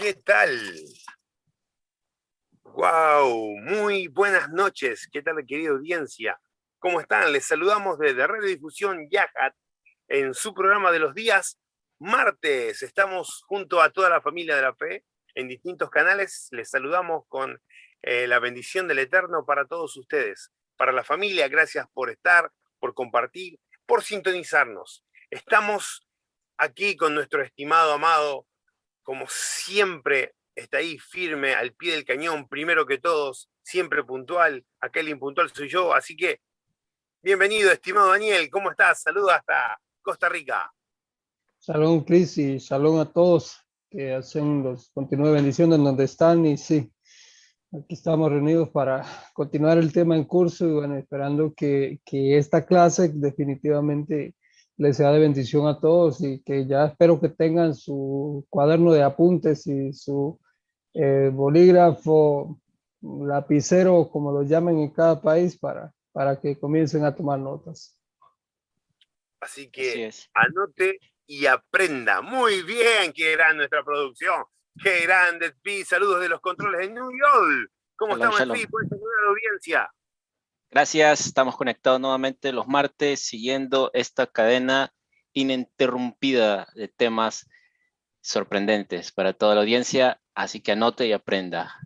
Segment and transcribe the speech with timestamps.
[0.00, 0.58] ¿Qué tal?
[2.62, 5.06] Wow, muy buenas noches.
[5.12, 6.40] ¿Qué tal, querida audiencia?
[6.78, 7.30] ¿Cómo están?
[7.34, 9.54] Les saludamos desde de Difusión Yahat
[10.08, 11.60] en su programa de los días
[11.98, 12.82] martes.
[12.82, 16.48] Estamos junto a toda la familia de la fe en distintos canales.
[16.50, 17.60] Les saludamos con
[18.00, 20.50] eh, la bendición del Eterno para todos ustedes.
[20.78, 25.04] Para la familia, gracias por estar, por compartir, por sintonizarnos.
[25.28, 26.08] Estamos
[26.56, 28.46] aquí con nuestro estimado amado
[29.02, 35.08] como siempre, está ahí firme, al pie del cañón, primero que todos, siempre puntual, aquel
[35.08, 36.40] impuntual soy yo, así que
[37.22, 39.02] bienvenido, estimado Daniel, ¿cómo estás?
[39.02, 40.72] Saludos hasta Costa Rica.
[41.58, 43.60] Salud, Cris, y salud a todos
[43.90, 46.90] que hacen los continúe bendición en donde están y sí,
[47.72, 49.04] aquí estamos reunidos para
[49.34, 54.36] continuar el tema en curso y bueno, esperando que, que esta clase definitivamente
[54.80, 59.02] les sea de bendición a todos y que ya espero que tengan su cuaderno de
[59.02, 60.40] apuntes y su
[60.94, 62.58] eh, bolígrafo,
[63.02, 67.94] lapicero, como lo llamen en cada país, para, para que comiencen a tomar notas.
[69.42, 72.22] Así que anote y aprenda.
[72.22, 74.44] Muy bien, qué gran nuestra producción.
[74.82, 75.84] Qué grande, Pi.
[75.84, 77.70] Saludos de los controles de New York.
[77.96, 78.66] ¿Cómo estamos, Pi?
[78.66, 79.90] Puedes saludar a la audiencia.
[80.72, 84.92] Gracias, estamos conectados nuevamente los martes siguiendo esta cadena
[85.32, 87.48] ininterrumpida de temas
[88.20, 91.76] sorprendentes para toda la audiencia, así que anote y aprenda.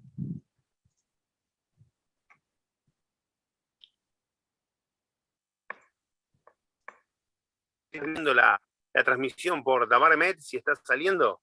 [8.00, 8.60] viendo la,
[8.92, 11.40] transmisión por Dabarmet, si está saliendo.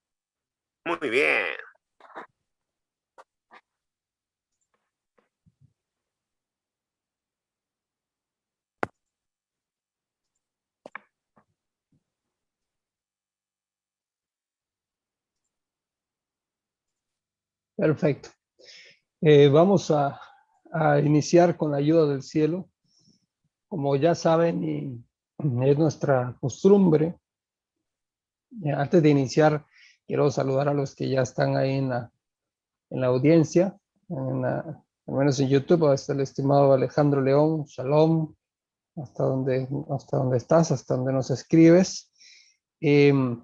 [0.85, 1.55] Muy bien.
[17.81, 18.29] Perfecto.
[19.21, 20.21] Eh, vamos a,
[21.03, 22.69] iniciar con la ayuda del cielo.
[23.67, 25.03] Como ya saben, y
[25.67, 27.17] es nuestra costumbre,
[28.63, 29.65] eh, antes de iniciar,
[30.05, 32.11] quiero saludar a los que ya están ahí en la,
[32.91, 33.75] en la audiencia,
[34.09, 38.35] en al menos en YouTube, hasta el estimado Alejandro León, Shalom,
[38.95, 42.11] hasta donde, hasta donde estás, hasta donde nos escribes.
[42.79, 43.43] Em,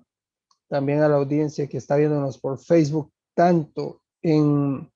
[0.70, 4.92] también a la audiencia que está viéndonos por Facebook, tanto en,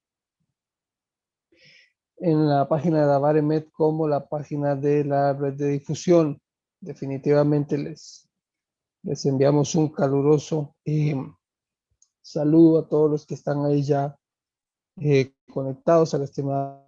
[2.17, 6.41] en la página de Davaremet como la página de la red de difusión.
[6.81, 8.27] Definitivamente les,
[9.03, 11.15] les enviamos un caluroso eh,
[12.21, 14.17] saludo a todos los que están ahí ya
[14.97, 16.85] eh, conectados a la estimada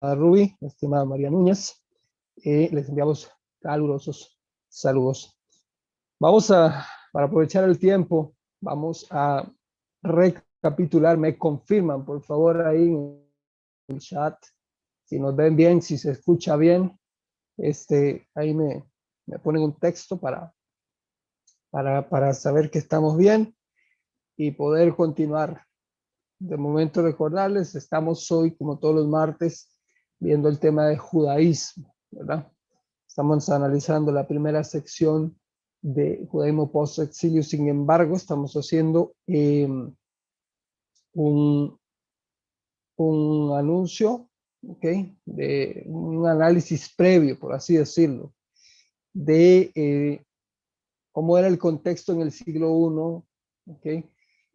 [0.00, 1.82] Ruby, la estimada María Núñez.
[2.44, 3.28] Eh, les enviamos
[3.60, 4.38] calurosos
[4.68, 5.36] saludos.
[6.20, 9.50] Vamos a, para aprovechar el tiempo, vamos a
[10.02, 13.28] recapitular, me confirman por favor ahí en
[13.88, 14.36] el chat,
[15.04, 16.98] si nos ven bien, si se escucha bien,
[17.56, 18.84] este, ahí me,
[19.26, 20.52] me ponen un texto para,
[21.70, 23.56] para, para saber que estamos bien
[24.36, 25.64] y poder continuar.
[26.38, 29.68] De momento recordarles, estamos hoy como todos los martes
[30.20, 32.50] viendo el tema de judaísmo, ¿verdad?
[33.06, 35.38] Estamos analizando la primera sección
[35.80, 37.42] de judaísmo post-exilio.
[37.42, 39.94] Sin embargo, estamos haciendo em,
[41.14, 41.78] un,
[42.96, 44.28] un anuncio,
[44.66, 44.84] ¿ok?
[45.24, 48.32] De un análisis previo, por así decirlo,
[49.12, 50.24] de eh,
[51.12, 53.24] cómo era el contexto en el siglo
[53.66, 54.04] I, ¿ok?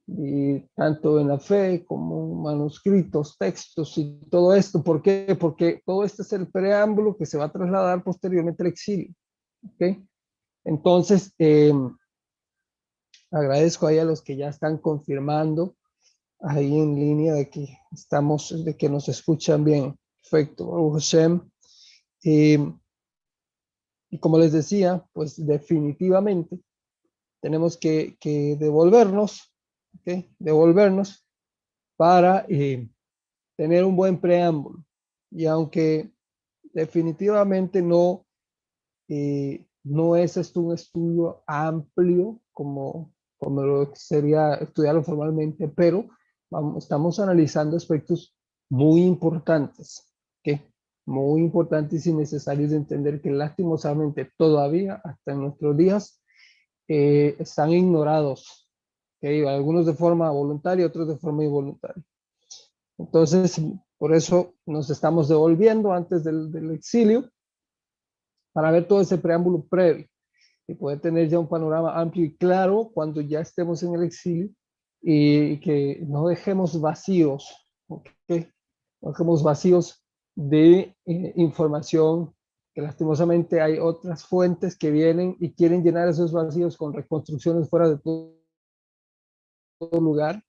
[0.06, 4.84] Y tanto en la fe como manuscritos, textos y todo esto.
[4.84, 5.38] ¿Por qué?
[5.40, 9.14] Porque todo este es el preámbulo que se va a trasladar posteriormente al exilio.
[9.64, 9.98] ¿ok?
[10.66, 11.96] Entonces, em,
[13.32, 15.76] agradezco ahí a los que ya están confirmando
[16.40, 19.98] ahí en línea de que estamos, de que nos escuchan bien.
[20.22, 21.42] Perfecto, Hashem.
[22.24, 22.78] Em,
[24.10, 26.60] y como les decía, pues definitivamente
[27.42, 28.16] tenemos que,
[28.60, 29.52] devolvernos,
[30.00, 30.34] ¿okay?
[30.40, 31.26] devolvernos
[31.98, 32.88] para eh,
[33.58, 34.86] tener un buen preámbulo.
[35.32, 36.12] Y aunque
[36.74, 38.26] definitivamente no
[39.08, 46.08] eh, no es esto un estudio amplio como, como lo sería estudiarlo formalmente, pero
[46.78, 48.36] estamos analizando aspectos
[48.70, 50.04] muy importantes,
[50.40, 50.62] ¿okay?
[51.06, 56.22] muy importantes y necesarios de entender que lastimosamente todavía, hasta en nuestros días,
[56.88, 58.70] eh, están ignorados,
[59.18, 59.46] ¿okay?
[59.46, 62.04] algunos de forma voluntaria, otros de forma involuntaria.
[62.98, 63.60] Entonces,
[63.98, 67.30] por eso nos estamos devolviendo antes del exilio
[68.54, 70.08] para ver todo ese preámbulo previo
[70.68, 74.50] y poder tener ya un panorama amplio y claro cuando ya estemos en el exilio
[75.02, 78.48] y que no dejemos vacíos, ¿okay?
[79.02, 80.02] no dejemos vacíos
[80.36, 82.34] de eh, información,
[82.74, 87.90] que lastimosamente hay otras fuentes que vienen y quieren llenar esos vacíos con reconstrucciones fuera
[87.90, 88.40] de todo,
[90.00, 90.42] lugar,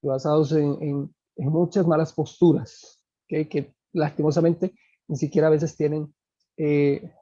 [0.00, 4.72] basados en, muchas malas posturas, que lastimosamente
[5.08, 6.14] ni siquiera a veces tienen
[6.56, 7.12] eh,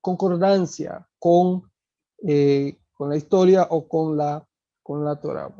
[0.00, 1.70] concordancia con,
[2.26, 4.46] eh, con la historia o con la,
[4.82, 5.52] con la Torah.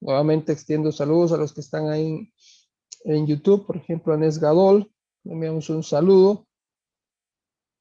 [0.00, 2.32] nuevamente extiendo saludos a los que están ahí
[3.04, 4.90] en YouTube, por ejemplo, a Nesgadol,
[5.24, 6.46] le enviamos un saludo.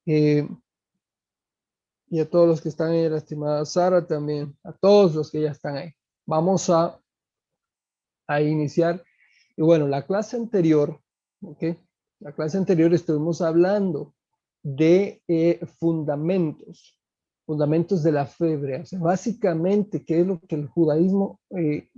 [0.05, 0.47] Eh,
[2.09, 5.41] y a todos los que están ahí, la estimada Sara también, a todos los que
[5.41, 5.91] ya están ahí.
[6.25, 7.01] Vamos a,
[8.27, 9.03] a iniciar.
[9.57, 11.01] Y bueno, la clase anterior,
[11.41, 11.63] ¿ok?
[12.19, 14.15] La clase anterior estuvimos hablando
[14.63, 16.99] de eh, fundamentos,
[17.45, 18.57] fundamentos de la fe
[18.99, 21.89] básicamente, ¿qué es lo que el judaísmo eh,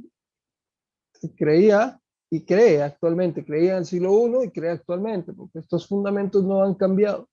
[1.35, 3.44] creía y cree actualmente?
[3.44, 7.27] Creía en el siglo I y cree actualmente, porque estos fundamentos no han cambiado.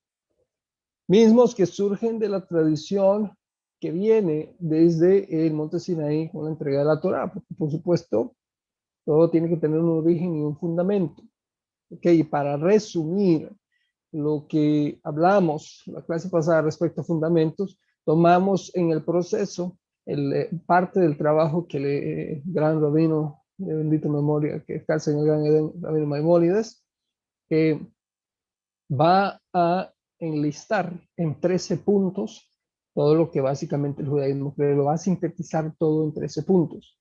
[1.08, 3.32] Mismos que surgen de la tradición
[3.80, 8.34] que viene desde el monte Sinaí con la entrega de la Torah, porque por supuesto
[9.04, 11.22] todo tiene que tener un origen y un fundamento.
[11.90, 13.52] Ok, para resumir,
[14.12, 20.50] lo que hablamos la clase pasada respecto a fundamentos, tomamos en el proceso el, eh,
[20.66, 25.44] parte del trabajo que el gran rabino de bendita memoria, que es el gran
[25.80, 26.84] rabino Maimónides,
[27.48, 27.80] que
[28.90, 32.50] va a enlistar en 13 puntos
[32.94, 36.98] todo lo que básicamente el judaísmo cree, lo va a sintetizar todo en 13 puntos.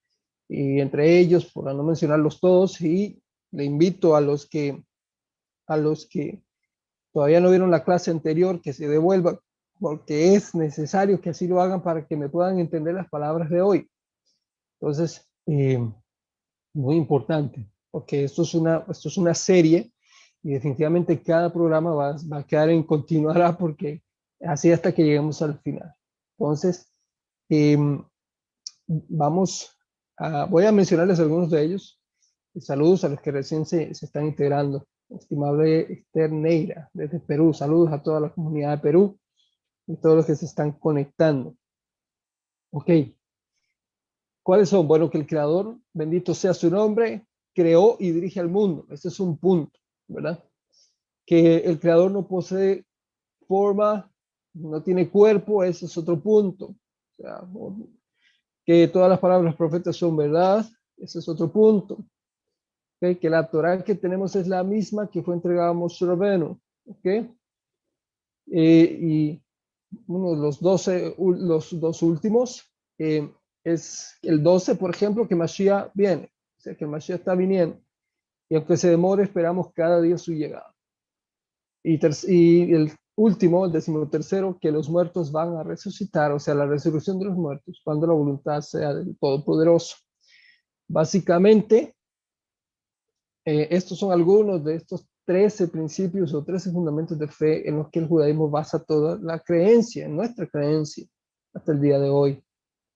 [0.49, 3.21] Y entre ellos, por no mencionarlos todos, y
[3.51, 4.83] le invito a los que,
[5.67, 6.43] a los que
[7.15, 9.39] todavía no vieron la clase anterior, que se devuelvan,
[9.79, 13.61] porque es necesario que así lo hagan para que me puedan entender las palabras de
[13.61, 13.89] hoy.
[14.81, 15.79] Entonces, eh,
[16.73, 19.93] muy importante, porque esto es, una, esto es una serie
[20.43, 24.03] y definitivamente cada programa va, va a quedar en continuará porque
[24.41, 25.95] así hasta que lleguemos al final.
[26.37, 26.91] Entonces,
[27.47, 28.03] em,
[28.87, 29.73] vamos
[30.17, 31.97] a, voy a mencionarles algunos de ellos.
[32.59, 37.53] Saludos a los que recién se, se están integrando estimable Esther Neira, desde Perú.
[37.53, 39.19] Saludos a toda la comunidad de Perú
[39.87, 41.55] y todos los que se están conectando.
[42.71, 42.89] Ok.
[44.43, 44.87] ¿Cuáles son?
[44.87, 48.85] Bueno, que el creador, bendito sea su nombre, creó y dirige al mundo.
[48.89, 50.43] Ese es un punto, ¿verdad?
[51.25, 52.85] Que el creador no posee
[53.47, 54.11] forma,
[54.53, 56.75] no tiene cuerpo, ese es otro punto.
[57.17, 57.47] O sea,
[58.65, 60.65] que todas las palabras profetas son verdad,
[60.97, 62.05] ese es otro punto
[62.99, 67.29] que la Torah que tenemos es la misma que fue entregada a Moshe Rabbeinu, ¿okay?
[68.51, 69.43] Eh, y
[70.07, 73.29] uno de los 12, los dos últimos, eh,
[73.63, 77.79] es el 12, por ejemplo, que Mashiach viene, o sea, que Mashiach está viniendo,
[78.49, 80.73] y aunque se demore, esperamos cada día su llegada.
[81.83, 86.65] Y, y el último, el decimotercero, que los muertos van a resucitar, o sea, la
[86.65, 89.97] resurrección de los muertos, cuando la voluntad sea del Todopoderoso.
[90.87, 91.95] Básicamente,
[93.45, 97.89] eh, estos son algunos de estos 13 principios o 13 fundamentos de fe en los
[97.89, 101.05] que el judaísmo basa toda la creencia, nuestra creencia,
[101.53, 102.43] hasta el día de hoy.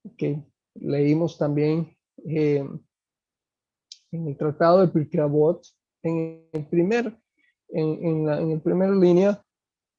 [0.03, 0.43] Okay.
[0.75, 2.63] Leímos también eh,
[4.11, 5.21] en el tratado de Pirkei
[6.03, 7.17] en el primer,
[7.69, 9.43] en, en, la, en el primer línea,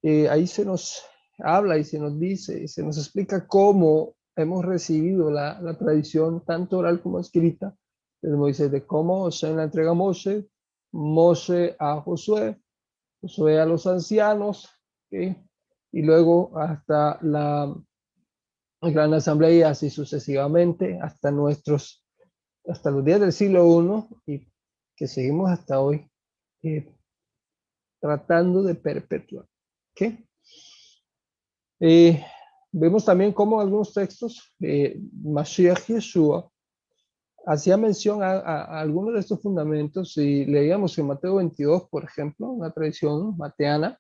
[0.02, 1.04] eh, ahí se nos
[1.38, 6.44] habla y se nos dice, y se nos explica cómo hemos recibido la, la tradición,
[6.44, 7.76] tanto oral como escrita,
[8.22, 10.48] de Moisés, de cómo se la entrega a Moshe,
[10.92, 12.60] Moshe a Josué,
[13.20, 14.68] Josué a los ancianos,
[15.10, 17.74] y luego hasta la
[18.80, 22.04] gran asamblea, así sucesivamente, hasta nuestros,
[22.66, 24.52] hasta los días del siglo I, y
[24.96, 26.08] que seguimos hasta hoy
[26.62, 26.94] eh,
[28.00, 29.46] tratando de perpetuar.
[29.92, 30.24] ¿okay?
[31.80, 32.24] Eh,
[32.72, 36.50] vemos también cómo algunos textos, de Mashiach Yeshua,
[37.46, 42.70] hacía mención a, algunos de estos fundamentos y leíamos en Mateo 22, por ejemplo, una
[42.70, 43.98] tradición mateana.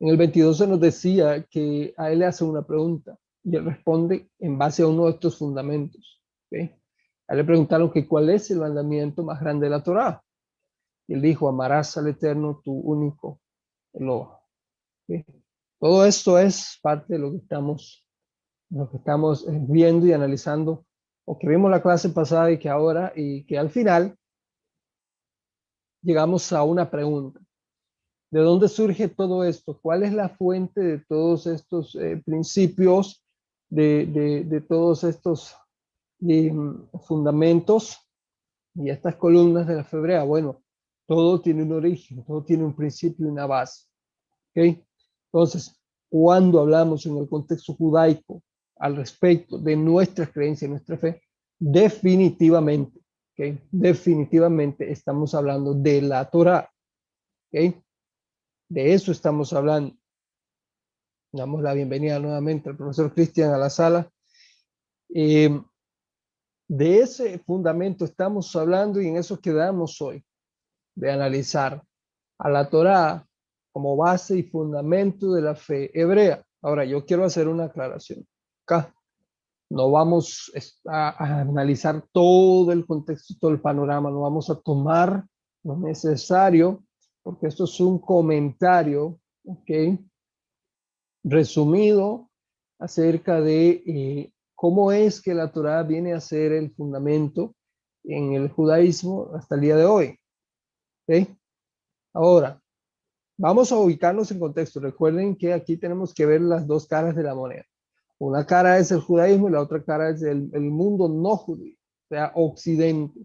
[0.00, 3.64] En el 22 se nos decía que a él le hace una pregunta y él
[3.64, 6.22] responde en base a uno de estos fundamentos.
[6.52, 6.56] A
[7.32, 10.22] él le preguntaron que cuál es el mandamiento más grande de la Torá.
[11.06, 13.40] Y él dijo, amarás al Eterno tu único
[13.92, 14.40] Eloha.
[15.78, 18.06] Todo esto es parte de lo que estamos,
[18.70, 20.86] lo que estamos viendo y analizando
[21.26, 24.16] o que vimos la clase pasada y que ahora, y que al final
[26.02, 27.40] llegamos a una pregunta.
[28.30, 29.78] ¿De dónde surge todo esto?
[29.80, 33.24] ¿Cuál es la fuente de todos estos eh, principios,
[33.70, 35.56] de, de, todos estos
[36.20, 37.98] em, fundamentos
[38.74, 40.62] y estas columnas de la febrea, bueno,
[41.06, 43.86] todo tiene un origen, todo tiene un principio y una base.
[44.50, 44.84] ¿okay?
[45.26, 48.42] Entonces, cuando hablamos en el contexto judaico
[48.84, 51.22] al respecto de nuestras creencias, nuestra fe,
[51.58, 53.00] definitivamente,
[53.70, 56.70] definitivamente estamos hablando de la Torah.
[57.50, 57.72] De
[58.92, 59.96] eso estamos hablando.
[61.32, 64.12] Damos la bienvenida nuevamente al profesor Cristian a la sala.
[65.14, 65.58] Eh,
[66.68, 70.22] de ese fundamento estamos hablando y en eso quedamos hoy,
[70.94, 71.82] de analizar
[72.38, 73.26] a la Torá
[73.72, 76.44] como base y fundamento de la fe hebrea.
[76.60, 78.26] Ahora, yo quiero hacer una aclaración.
[78.64, 78.94] Acá
[79.70, 80.52] no vamos
[80.86, 85.26] a, analizar todo el contexto, todo el panorama, no vamos a tomar
[85.64, 86.84] lo necesario,
[87.22, 89.98] porque esto es un comentario, ¿ok?
[91.24, 92.30] Resumido
[92.78, 97.54] acerca de eh, cómo es que la Torah viene a ser el fundamento
[98.04, 100.18] en el judaísmo hasta el día de hoy.
[102.12, 102.62] Ahora,
[103.38, 104.80] vamos a ubicarnos en contexto.
[104.80, 107.64] Recuerden que aquí tenemos que ver las dos caras de la moneda.
[108.18, 112.08] Una cara es el judaísmo y la otra cara es el, mundo no judío, o
[112.08, 113.20] sea, occidente.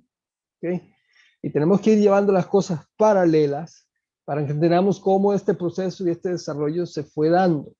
[1.41, 3.88] Y tenemos que ir llevando las cosas paralelas
[4.25, 7.74] para que entendamos cómo este proceso y este desarrollo se fue dando.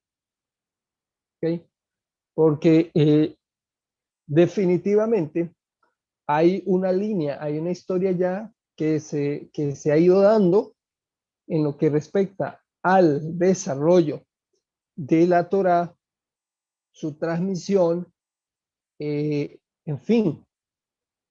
[2.34, 3.36] Porque eh,
[4.26, 5.54] definitivamente
[6.28, 10.74] hay una línea, hay una historia ya que se, que se ha ido dando
[11.48, 14.24] en lo que respecta al desarrollo
[14.96, 15.96] de la Torah,
[17.00, 18.12] su transmisión,
[19.00, 20.46] eh, en fin,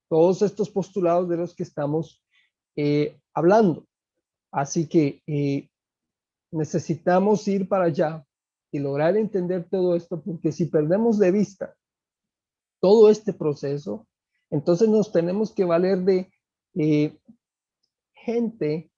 [0.08, 2.25] todos estos postulados de los que estamos
[2.75, 3.87] eh, hablando.
[4.50, 5.68] Así que eh,
[6.50, 8.25] necesitamos ir para allá
[8.72, 11.76] y lograr entender todo esto, porque si perdemos de vista
[12.80, 14.06] todo este proceso,
[14.48, 16.30] entonces nos tenemos que valer de
[18.14, 18.90] gente,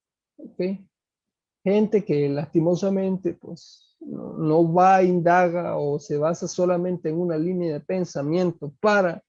[1.64, 7.74] gente que lastimosamente pues no, va a indaga o se basa solamente en una línea
[7.74, 9.22] de pensamiento para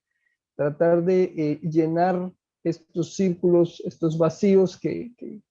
[0.56, 2.32] tratar de eh, llenar
[2.64, 5.42] estos círculos, estos vacíos que, que,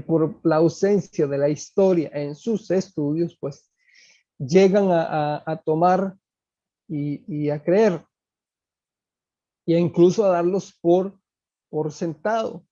[0.00, 3.70] por la ausencia de la historia en sus estudios, pues
[4.38, 6.16] llegan a, tomar
[6.88, 8.04] y, y, a creer.
[9.66, 11.16] E incluso a darlos por,
[11.70, 12.66] por sentado,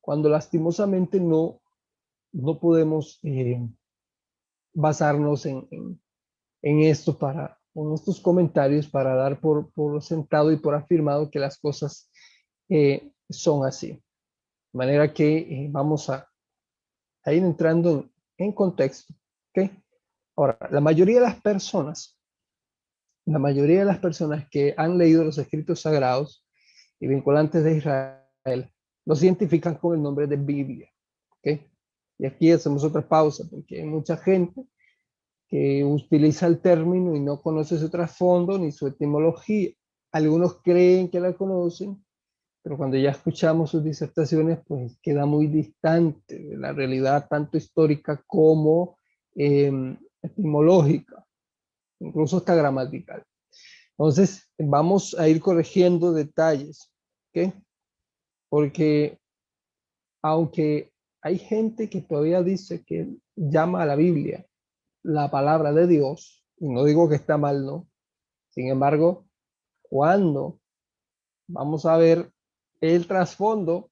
[0.00, 1.60] cuando lastimosamente no,
[2.32, 3.68] no podemos eh,
[4.74, 5.66] basarnos en,
[6.62, 11.38] en, esto para, en estos comentarios para dar por, por sentado y por afirmado que
[11.38, 12.10] las cosas
[12.68, 13.92] eh, son así.
[14.72, 16.28] De manera que eh, vamos a,
[17.26, 19.12] ir entrando en, contexto.
[19.50, 19.70] ¿okay?
[20.36, 22.18] Ahora, la mayoría de las personas
[23.28, 26.46] la mayoría de las personas que han leído los escritos sagrados
[26.98, 28.72] y vinculantes de Israel
[29.04, 30.90] los identifican con el nombre de Biblia.
[31.38, 31.67] ¿okay?
[32.18, 34.64] Y aquí hacemos otra pausa porque hay mucha gente
[35.48, 39.70] que utiliza el término y no conoce su trasfondo ni su etimología.
[40.12, 42.04] Algunos creen que la conocen,
[42.62, 48.22] pero cuando ya escuchamos sus disertaciones, pues queda muy distante de la realidad tanto histórica
[48.26, 48.98] como
[49.34, 51.24] em, etimológica
[52.00, 53.22] incluso hasta gramatical.
[53.92, 56.92] Entonces, vamos a ir corrigiendo detalles,
[57.30, 57.52] ¿ok?
[58.48, 59.18] Porque
[60.22, 60.92] aunque
[61.28, 63.06] hay gente que todavía dice que
[63.36, 64.46] llama a la Biblia
[65.02, 67.86] la palabra de Dios, y no digo que está mal, ¿no?
[68.48, 69.26] Sin embargo,
[69.82, 70.58] cuando
[71.46, 72.32] vamos a ver
[72.80, 73.90] el trasfondo,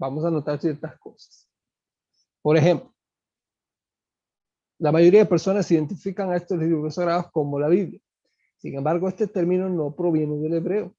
[0.00, 1.48] vamos a notar ciertas cosas.
[2.42, 2.92] Por ejemplo,
[4.78, 8.00] la mayoría de personas identifican a estos libros sagrados como la Biblia.
[8.56, 10.92] Sin embargo, este término no proviene del hebreo,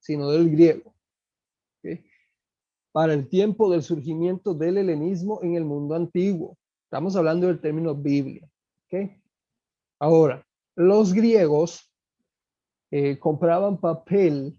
[0.00, 0.95] sino del griego.
[2.96, 6.56] Para el tiempo del surgimiento del helenismo en el mundo antiguo.
[6.84, 8.48] Estamos hablando del término Biblia.
[10.00, 10.42] Ahora,
[10.74, 11.92] los griegos
[12.90, 14.58] eh, compraban papel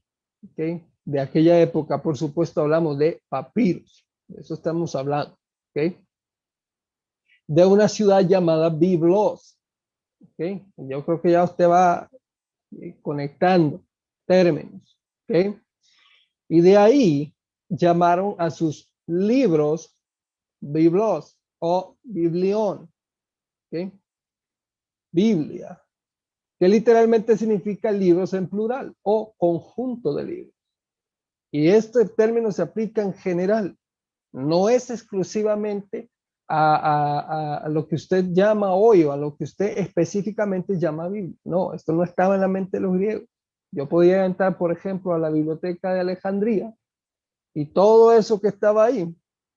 [0.53, 1.99] de aquella época.
[2.03, 4.05] Por supuesto, hablamos de papiros.
[4.27, 5.35] De eso estamos hablando.
[5.71, 5.97] ¿okay?
[7.47, 9.57] de una ciudad llamada Biblos.
[10.33, 10.63] ¿okay?
[10.77, 12.07] Yo creo que ya usted va
[12.79, 13.81] eh, conectando
[14.27, 14.95] términos.
[15.23, 15.59] ¿okay?
[16.47, 17.33] Y de ahí
[17.69, 19.93] llamaron a sus libros
[20.59, 22.91] Biblos o Biblión.
[23.67, 23.91] ¿okay?
[25.11, 25.81] Biblia,
[26.59, 30.53] que literalmente significa libros en plural o conjunto de libros.
[31.51, 33.77] Y este término se aplica en general,
[34.33, 36.09] no es exclusivamente
[36.49, 41.37] a, lo que usted llama hoy o a lo que usted específicamente llama Biblia.
[41.43, 43.27] No, esto no estaba en la mente de los griegos.
[43.71, 46.73] Yo podía entrar, por ejemplo, a la biblioteca de Alejandría
[47.57, 49.11] y todo eso que estaba ahí,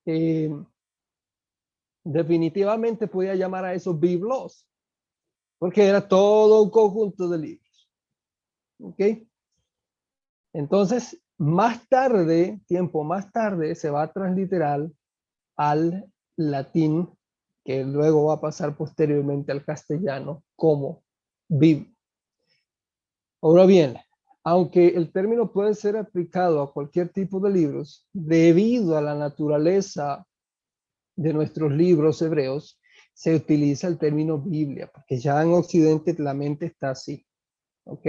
[0.06, 0.50] eh,
[2.02, 4.66] definitivamente podía llamar a esos biblos,
[5.58, 7.90] porque era todo un conjunto de libros.
[8.80, 9.02] ¿Ok?
[10.54, 14.88] Entonces, más tarde, tiempo más tarde, se va a transliterar
[15.56, 17.06] al latín,
[17.62, 21.02] que luego va a pasar posteriormente al castellano como
[21.48, 21.94] Biblia.
[23.42, 23.98] Ahora bien,
[24.44, 30.26] aunque el término puede ser aplicado a cualquier tipo de libros, debido a la naturaleza
[31.16, 32.80] de nuestros libros hebreos,
[33.12, 37.26] se utiliza el término Biblia, porque ya en Occidente la mente está así.
[37.84, 38.06] ¿Ok?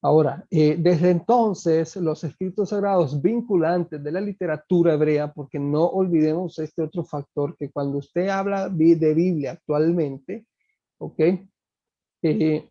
[0.00, 6.58] Ahora, eh, desde entonces, los escritos sagrados vinculantes de la literatura hebrea, porque no olvidemos
[6.60, 10.46] este otro factor, que cuando usted habla de Biblia actualmente,
[10.98, 11.20] ¿ok?
[12.22, 12.68] Eh,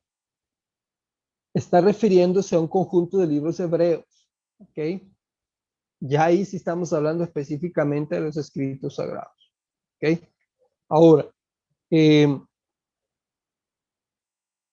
[1.57, 5.01] está refiriéndose a un conjunto de libros hebreos, ¿ok?
[5.99, 9.53] Ya ahí sí estamos hablando específicamente de los escritos sagrados,
[9.99, 10.19] ¿ok?
[10.89, 11.29] Ahora,
[11.89, 12.27] eh,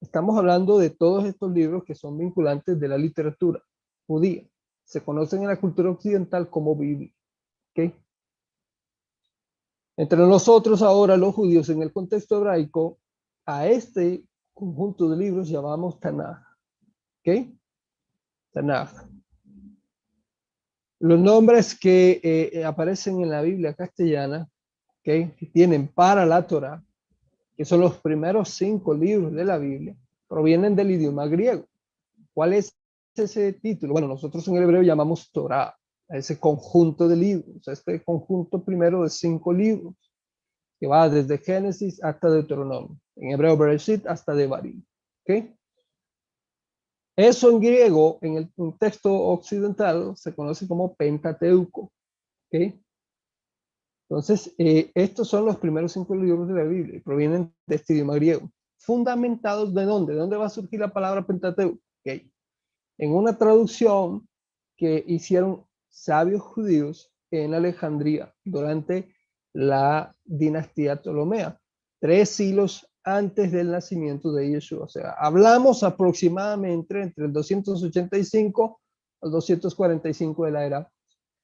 [0.05, 3.65] Estamos hablando de todos estos libros que son vinculantes de la literatura
[4.07, 4.47] judía.
[4.85, 7.11] Se conocen en la cultura occidental como Biblia.
[9.97, 12.99] Entre nosotros ahora, los judíos, en el contexto hebraico,
[13.47, 16.54] a este conjunto de libros llamamos Tanaj.
[17.27, 17.49] ¿Ok?
[18.53, 18.91] Tanaj.
[21.01, 24.49] Los nombres que eh, aparecen en la Biblia castellana,
[25.03, 26.83] que tienen para la Torah,
[27.57, 29.97] que son los primeros cinco libros de la Biblia,
[30.29, 31.67] provienen del idioma griego.
[32.33, 32.77] ¿Cuál es
[33.15, 33.93] ese título?
[33.93, 35.75] Bueno, nosotros en el hebreo llamamos Torah,
[36.09, 39.95] ese conjunto de libros, este conjunto primero de cinco libros,
[40.81, 44.83] que va desde Génesis hasta Deuteronomio, en hebreo Bereshit hasta Devarim.
[45.23, 45.55] ¿okay?
[47.17, 51.93] Eso en griego, en el texto occidental, se conoce como Pentateuco.
[52.49, 52.81] ¿okay?
[54.09, 58.17] Entonces, eh, estos son los primeros cinco libros de la Biblia, provienen de este idioma
[58.17, 58.51] griego.
[58.79, 60.13] ¿Fundamentados de dónde?
[60.13, 61.79] ¿De dónde va a surgir la palabra Pentateuco?
[62.05, 64.29] En una traducción
[64.77, 69.15] que hicieron sabios judíos en Alejandría durante
[69.53, 71.61] la dinastía Ptolomea,
[72.01, 74.85] tres siglos antes del nacimiento de Yeshua.
[74.85, 78.81] O sea, hablamos aproximadamente entre el 285
[79.21, 80.93] al 245 de la era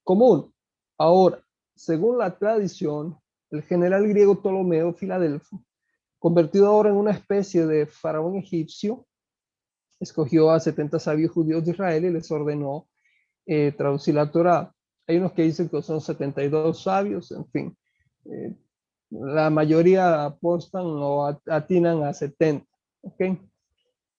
[0.03, 0.53] común.
[0.99, 1.43] Ahora,
[1.75, 3.19] según la tradición,
[3.51, 5.63] el general griego Ptolomeo Filadelfo,
[6.19, 9.07] convertido ahora en una especie de faraón egipcio,
[9.99, 12.89] escogió a 70 sabios judíos de Israel y les ordenó
[13.47, 14.73] eh, traducir la Torah.
[15.07, 17.77] Hay unos que dicen que son 72 sabios, en fin.
[18.27, 18.55] Eh,
[19.11, 22.67] la mayoría apostan o atinan a 70.
[23.03, 23.39] ¿okay?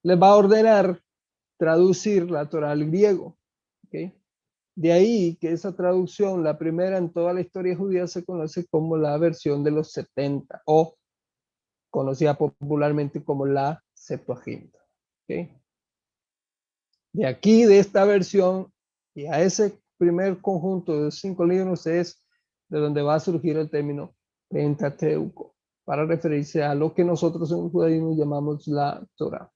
[0.03, 1.01] Les va a ordenar
[1.57, 3.37] traducir la Torah al griego.
[3.87, 4.13] ¿okay?
[4.75, 8.97] De ahí que esa traducción, la primera en toda la historia judía, se conoce como
[8.97, 10.95] la versión de los 70 o
[11.89, 14.79] conocida popularmente como la Septuaginta.
[17.13, 18.71] De aquí, de esta versión
[19.13, 22.21] y a ese primer conjunto de cinco libros es
[22.69, 24.15] de donde va a surgir el término
[24.51, 29.51] Pentateuco para referirse a lo que nosotros en el judaísmo llamamos la Torah.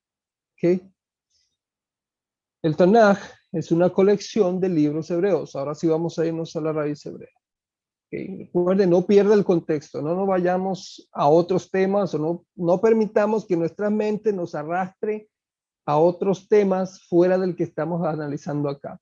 [2.62, 3.19] El Tanaj
[3.51, 5.55] es una colección de libros hebreos.
[5.55, 7.29] Ahora sí vamos a irnos a la raíz hebrea.
[8.08, 8.45] Okay.
[8.45, 13.45] Recuerden, no pierda el contexto, no nos vayamos a otros temas o no, no permitamos
[13.45, 15.29] que nuestra mente nos arrastre
[15.86, 18.99] a otros temas fuera del que estamos analizando acá.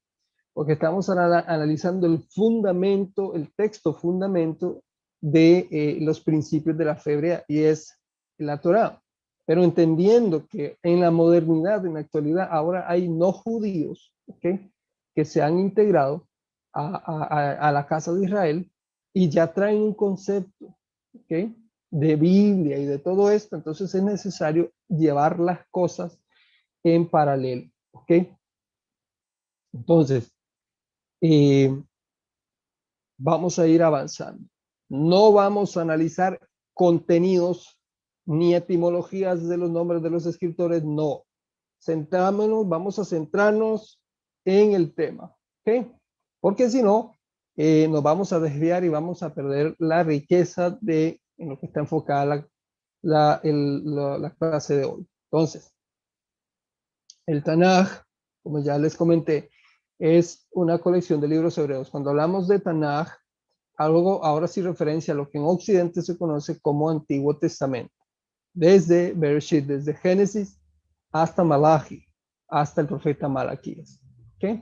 [0.53, 4.84] Porque estamos analizando el fundamento, el texto fundamento
[5.24, 7.98] de eh, los principios de la fe hebrea y es
[8.38, 9.02] la Torah.
[9.46, 15.42] Pero entendiendo que en la modernidad, en la actualidad, ahora hay no judíos que se
[15.42, 16.28] han integrado
[16.74, 18.72] a, la casa de Israel
[19.14, 20.76] y ya traen un concepto
[21.28, 26.20] de Biblia y de todo esto, entonces es necesario llevar las cosas
[26.84, 27.70] en paralelo.
[29.72, 30.36] Entonces,
[31.22, 31.82] eh,
[33.18, 34.53] vamos a ir avanzando.
[34.93, 36.39] No vamos a analizar
[36.75, 37.79] contenidos
[38.27, 41.23] ni etimologías de los nombres de los escritores, no.
[41.79, 43.99] Centrámonos, vamos a centrarnos
[44.45, 45.88] en el tema, ¿ok?
[46.39, 47.17] Porque si no,
[47.58, 51.65] eh, nos vamos a desviar y vamos a perder la riqueza de en lo que
[51.65, 52.47] está enfocada
[53.01, 55.08] la, la, clase de hoy.
[55.32, 55.73] Entonces,
[57.25, 58.03] el Tanaj,
[58.43, 59.49] como ya les comenté,
[59.97, 61.89] es una colección de libros hebreos.
[61.89, 63.23] Cuando hablamos de Tanaj,
[63.78, 67.94] algo ahora sí referencia a lo que en Occidente se conoce como Antiguo Testamento.
[68.54, 70.60] Desde Bereshit, desde Génesis
[71.12, 72.06] hasta Malachi
[72.48, 74.00] hasta el profeta Malaquías.
[74.36, 74.62] ¿okay?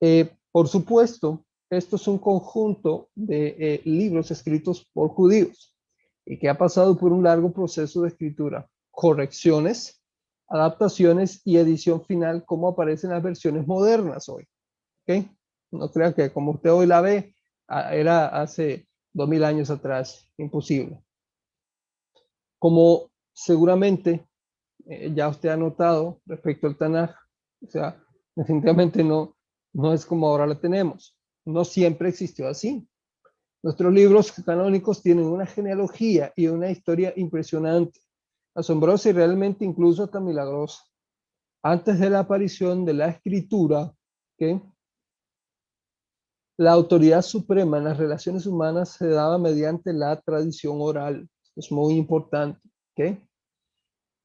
[0.00, 5.74] Eh, por supuesto, esto es un conjunto de eh, libros escritos por judíos
[6.26, 10.02] y que ha pasado por un largo proceso de escritura, correcciones,
[10.48, 14.46] adaptaciones y edición final como aparecen las versiones modernas hoy.
[15.02, 15.30] ¿okay?
[15.70, 17.34] No crea que como usted hoy la ve,
[17.70, 21.02] era hace dos mil años atrás, imposible.
[22.58, 24.28] Como seguramente
[24.86, 27.14] eh, ya usted ha notado respecto al Tanaj,
[27.62, 28.02] o sea,
[28.34, 29.36] definitivamente no,
[29.72, 31.16] no es como ahora la tenemos.
[31.44, 32.86] No siempre existió así.
[33.62, 38.00] Nuestros libros canónicos tienen una genealogía y una historia impresionante,
[38.54, 40.82] asombrosa y realmente incluso hasta milagrosa.
[41.62, 43.92] Antes de la aparición de la escritura,
[44.38, 44.60] que
[46.60, 51.26] la autoridad suprema en las relaciones humanas se daba mediante la tradición oral.
[51.56, 52.60] es muy importante.
[52.92, 53.26] ¿okay?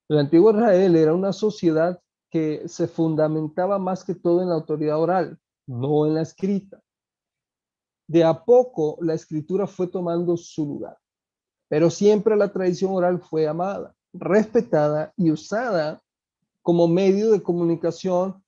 [0.10, 1.98] El antiguo Israel era una sociedad
[2.30, 6.82] que se fundamentaba más que todo en la autoridad oral, no en la escrita.
[8.06, 10.98] De a poco la escritura fue tomando su lugar,
[11.70, 16.02] pero siempre la tradición oral fue amada, respetada y usada
[16.62, 18.44] como medio de comunicación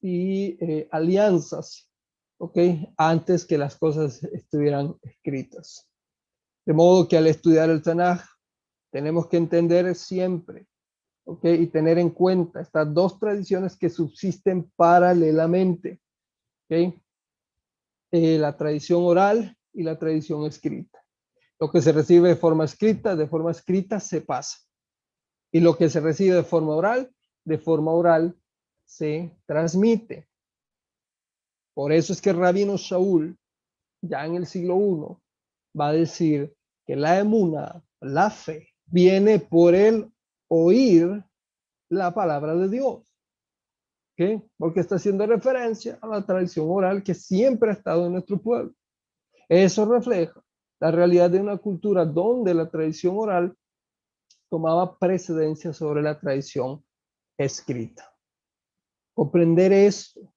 [0.00, 1.89] y eh, alianzas,
[2.40, 2.56] ¿ok?
[2.96, 5.88] Antes que las cosas estuvieran escritas.
[6.64, 8.22] De modo que al estudiar el Tanaj,
[8.90, 10.66] tenemos que entender siempre,
[11.24, 11.44] ¿ok?
[11.44, 16.00] Y tener en cuenta estas dos tradiciones que subsisten paralelamente,
[16.64, 16.94] ¿ok?
[18.12, 20.98] Eh, la tradición oral y la tradición escrita.
[21.60, 24.58] Lo que se recibe de forma escrita, de forma escrita se pasa.
[25.52, 28.34] Y lo que se recibe de forma oral, de forma oral
[28.86, 30.29] se transmite.
[31.74, 33.36] Por eso es que rabino Shaul,
[34.02, 36.54] ya en el siglo I, va a decir
[36.86, 40.12] que la emuna, la fe, viene por el
[40.48, 41.24] oír
[41.90, 43.06] la palabra de Dios.
[44.16, 44.42] ¿Qué?
[44.58, 48.74] Porque está haciendo referencia a la tradición oral que siempre ha estado en nuestro pueblo.
[49.48, 50.42] Eso refleja
[50.80, 53.56] la realidad de una cultura donde la tradición oral
[54.48, 56.84] tomaba precedencia sobre la tradición
[57.38, 58.12] escrita.
[59.14, 60.32] Comprender esto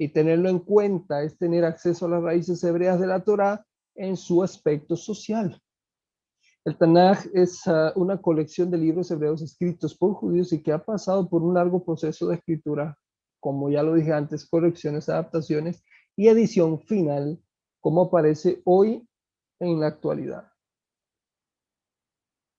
[0.00, 4.16] y tenerlo en cuenta es tener acceso a las raíces hebreas de la Torá en
[4.16, 5.60] su aspecto social.
[6.64, 10.82] El Tanaj es ah, una colección de libros hebreos escritos por judíos y que ha
[10.82, 12.96] pasado por un largo proceso de escritura,
[13.40, 15.84] como ya lo dije antes, correcciones, adaptaciones
[16.16, 17.38] y edición final,
[17.82, 19.06] como aparece hoy
[19.58, 20.50] en la actualidad.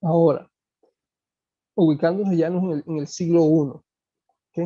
[0.04, 0.47] Ahora,
[1.73, 3.82] ubicándonos ya en el, en el siglo
[4.54, 4.62] I,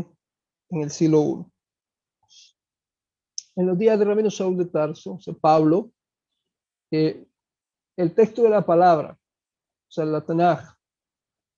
[0.72, 1.55] en el siglo I.
[3.56, 5.92] En los días de Rabino Saúl de Tarso, Pablo,
[6.92, 7.26] eh,
[7.98, 9.18] el texto de la palabra
[9.88, 10.76] o sea, la Tanaj,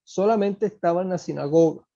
[0.04, 1.88] solamente estaba en la sinagoga.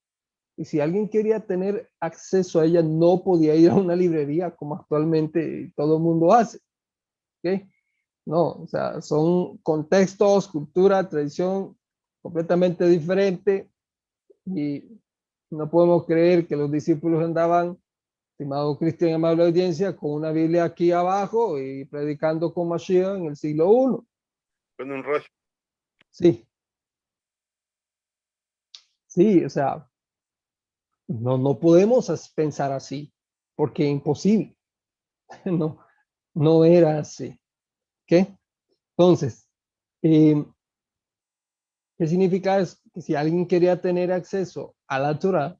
[0.57, 4.75] Y si alguien quería tener acceso a ella, no podía ir a una librería como
[4.75, 6.59] actualmente todo el mundo hace.
[7.39, 7.69] ¿Okay?
[8.25, 11.77] No, o sea, son contextos, cultura, tradición
[12.21, 13.69] completamente diferente
[14.45, 14.99] y
[15.49, 17.77] no podemos creer que los discípulos andaban,
[18.41, 23.35] estimado Cristian, amable audiencia, con una Biblia aquí abajo y predicando con Mashiach en el
[23.35, 24.03] siglo I.
[24.77, 25.25] Con un rollo.
[26.09, 26.47] Sí.
[29.05, 29.87] Sí, o sea,
[31.07, 33.13] no, no podemos pensar así,
[33.55, 34.57] porque imposible.
[35.45, 35.79] No,
[36.33, 37.39] no era así.
[38.07, 38.35] ¿Qué?
[38.97, 39.47] Entonces,
[40.01, 40.51] em,
[41.95, 42.77] ¿qué significa eso?
[42.91, 45.57] Que si alguien quería tener acceso a la Torah,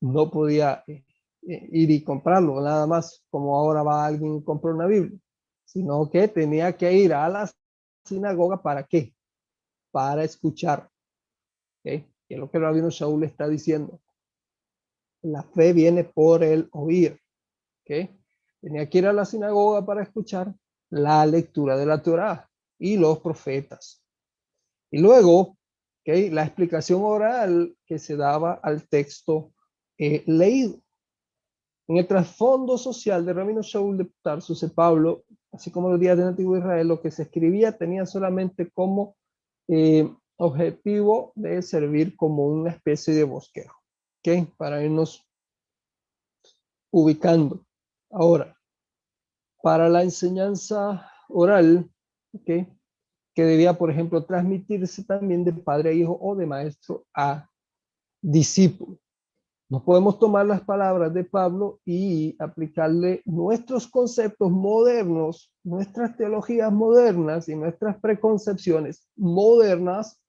[0.00, 1.09] no podía eh, eh,
[1.42, 5.18] ir y comprarlo, nada más como ahora va alguien y compra una Biblia,
[5.64, 7.54] sino que tenía que ir a las
[8.04, 9.14] sinagoga para qué?
[9.90, 10.88] Para escuchar.
[11.80, 12.06] ¿okay?
[12.28, 14.00] Es lo que el rabino Shaul está diciendo.
[15.22, 17.20] La fe viene por el oír.
[17.82, 18.10] ¿okay?
[18.60, 20.54] Tenía que ir a la sinagoga para escuchar
[20.90, 22.48] la lectura de la Torah
[22.78, 24.02] y los profetas.
[24.90, 25.56] Y luego,
[26.00, 26.30] ¿okay?
[26.30, 29.52] la explicación oral que se daba al texto
[29.98, 30.80] eh, leído.
[31.90, 36.28] En el trasfondo social de Rabino Shaul de Tarsus, Pablo, así como los días del
[36.28, 39.16] Antiguo Israel, lo que se escribía tenía solamente como
[39.66, 43.82] eh, objetivo de servir como una especie de bosquejo,
[44.20, 44.54] ¿ok?
[44.56, 45.26] Para irnos
[46.92, 47.66] ubicando.
[48.12, 48.56] Ahora,
[49.60, 51.90] para la enseñanza oral,
[52.32, 52.68] ¿ok?
[53.34, 57.50] Que debía, por ejemplo, transmitirse también de padre a hijo o de maestro a
[58.22, 58.96] discípulo.
[59.70, 67.48] No podemos tomar las palabras de Pablo y aplicarle nuestros conceptos modernos, nuestras teologías modernas
[67.48, 70.20] y nuestras preconcepciones modernas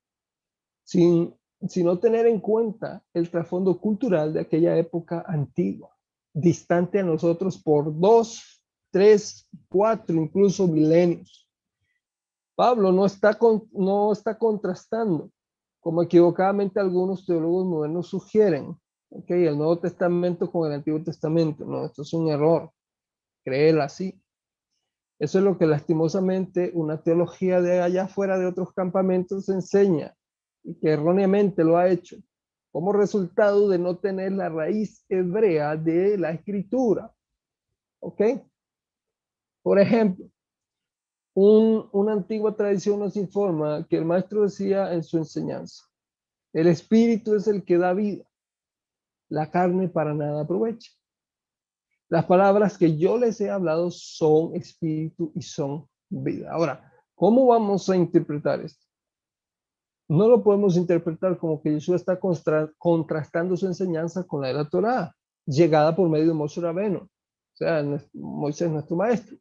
[0.84, 1.36] sin
[1.68, 5.96] sino tener en cuenta el trasfondo cultural de aquella época antigua,
[6.34, 11.48] distante a nosotros por dos, tres, cuatro, incluso milenios.
[12.56, 15.32] Pablo no está, con, no está contrastando,
[15.80, 18.76] como equivocadamente algunos teólogos modernos sugieren,
[19.12, 21.66] okay, el Nuevo Testamento con el Antiguo Testamento.
[21.66, 22.72] No, esto es un error,
[23.44, 24.20] creer así.
[25.20, 30.16] Eso es lo que lastimosamente una teología de allá fuera de otros campamentos enseña
[30.64, 32.18] y que erróneamente lo ha hecho
[32.72, 37.14] como resultado de no tener la raíz hebrea de la escritura.
[38.00, 38.22] ¿Ok?
[39.62, 40.26] Por ejemplo,
[41.34, 45.86] una antigua tradición nos informa que el maestro decía en su enseñanza,
[46.54, 48.26] el espíritu es el que da vida,
[49.32, 50.92] la carne para nada aprovecha.
[52.10, 56.52] Las palabras que yo les he hablado son espíritu y son vida.
[56.52, 58.86] Ahora, ¿cómo vamos a interpretar esto?
[60.10, 62.20] No lo podemos interpretar como que Jesús está
[62.78, 65.16] contrastando su enseñanza con la de la Torah,
[65.46, 67.82] llegada por medio de Moisés Rabeno, o sea,
[68.14, 69.38] Moisés nuestro maestro.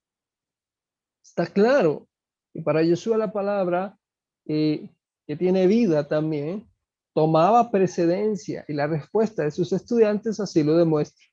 [1.24, 2.06] Está claro.
[2.54, 3.98] Y para Jesús la palabra
[4.46, 4.88] eh,
[5.26, 6.69] que tiene vida también
[7.14, 11.24] tomaba precedencia y la respuesta de sus estudiantes así lo demuestra.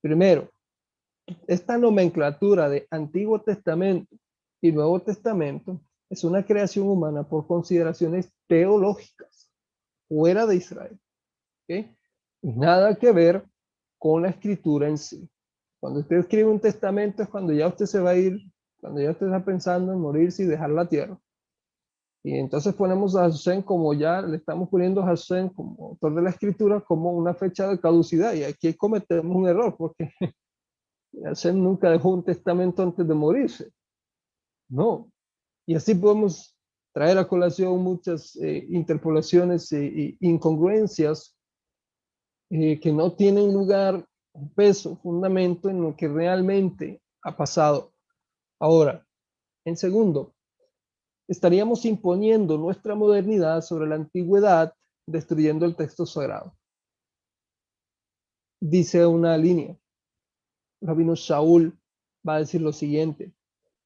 [0.00, 0.50] Primero,
[1.46, 4.16] esta nomenclatura de Antiguo Testamento
[4.60, 9.50] y Nuevo Testamento es una creación humana por consideraciones teológicas
[10.08, 10.98] fuera de Israel.
[12.42, 13.44] Nada que ver
[13.98, 15.28] con la escritura en sí.
[15.80, 18.38] Cuando usted escribe un testamento es cuando ya usted se va a ir
[18.84, 21.18] cuando ya usted está pensando en morirse y dejar la tierra.
[22.26, 26.22] Y entonces ponemos a Hashem como ya le estamos poniendo a Hashem como autor de
[26.22, 28.32] la escritura como una fecha de caducidad.
[28.32, 30.10] Y aquí cometemos un error porque
[31.22, 33.70] Hashem nunca dejó un testamento antes de morirse.
[34.70, 35.10] No.
[35.66, 36.56] Y así podemos
[36.94, 41.36] traer a colación muchas eh, interpolaciones e incongruencias
[42.50, 44.06] eh, que no tienen lugar,
[44.54, 47.92] peso, fundamento en lo que realmente ha pasado.
[48.58, 49.06] Ahora,
[49.66, 50.33] en segundo,
[51.28, 54.74] estaríamos imponiendo nuestra modernidad sobre la antigüedad,
[55.06, 56.56] destruyendo el texto sagrado.
[58.60, 59.76] Dice una línea.
[60.80, 61.78] Rabino Shaul
[62.26, 63.32] va a decir lo siguiente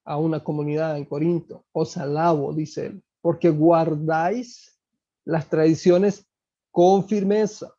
[0.05, 1.65] a una comunidad en Corinto.
[1.73, 4.79] Os alabo, dice él, porque guardáis
[5.25, 6.27] las tradiciones
[6.71, 7.75] con firmeza,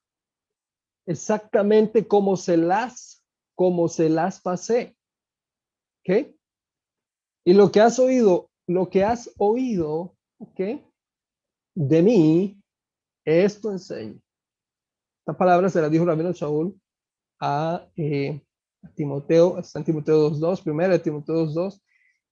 [1.07, 3.23] exactamente como se las,
[3.55, 4.95] como se las pasé.
[6.01, 6.27] ¿Ok?
[7.45, 10.59] Y lo que has oído, lo que has oído, ¿ok?
[11.73, 12.61] De mí,
[13.25, 14.19] esto enseña.
[15.21, 16.79] Esta palabra se la dijo Ramiro Shaul
[17.39, 18.39] a, eh,
[18.83, 21.81] a Timoteo, está en Timoteo 2.2, primero de Timoteo 2.2,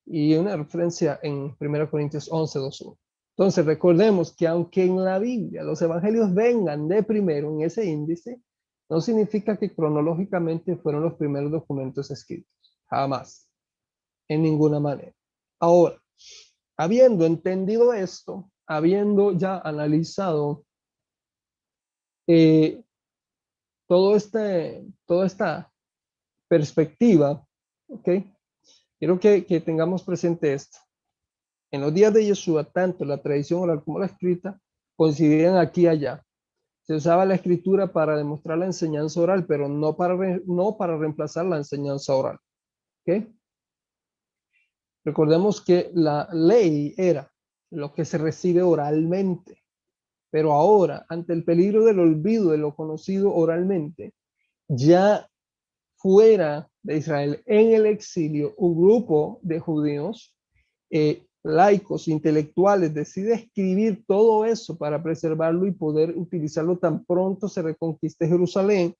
[0.06, 2.96] y una referencia en 1 Corintios 11.2.1.
[3.36, 8.40] Entonces, recordemos que aunque en la Biblia los evangelios vengan de primero en ese índice,
[8.88, 12.78] no significa que cronológicamente fueron los primeros documentos escritos.
[12.86, 13.50] Jamás
[14.28, 15.12] en ninguna manera.
[15.58, 16.00] Ahora,
[16.78, 20.64] habiendo entendido esto, habiendo ya analizado
[22.26, 22.82] eh,
[23.88, 25.72] todo este, toda esta
[26.46, 27.44] perspectiva,
[27.88, 28.08] ¿ok?
[28.98, 30.78] Quiero que, que tengamos presente esto.
[31.70, 34.60] En los días de Yeshua, tanto la tradición oral como la escrita
[34.96, 36.24] coincidían aquí y allá.
[36.82, 41.44] Se usaba la escritura para demostrar la enseñanza oral, pero no para, no para reemplazar
[41.44, 42.38] la enseñanza oral.
[43.06, 43.26] ¿ok?
[45.04, 47.30] Recordemos que la ley era
[47.70, 49.62] lo que se recibe oralmente,
[50.30, 54.12] pero ahora, ante el peligro del olvido de lo conocido oralmente,
[54.68, 55.28] ya
[55.96, 60.34] fuera de Israel, en el exilio, un grupo de judíos
[60.90, 67.62] eh, laicos, intelectuales, decide escribir todo eso para preservarlo y poder utilizarlo tan pronto se
[67.62, 68.94] reconquiste Jerusalén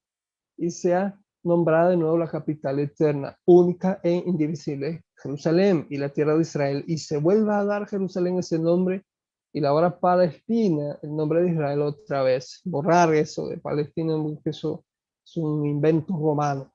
[0.57, 6.35] y sea nombrada de nuevo la capital eterna, única e indivisible, Jerusalén y la tierra
[6.35, 9.05] de Israel, y se vuelva a dar Jerusalén ese nombre,
[9.53, 14.51] y la hora Palestina, el nombre de Israel otra vez, borrar eso de Palestina, porque
[14.51, 14.85] eso
[15.25, 16.73] es un invento romano.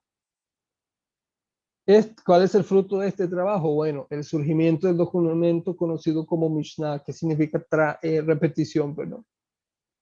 [2.26, 3.74] ¿Cuál es el fruto de este trabajo?
[3.74, 7.62] Bueno, el surgimiento del documento conocido como Mishnah, que significa
[8.02, 9.26] eh, repetición, perdón.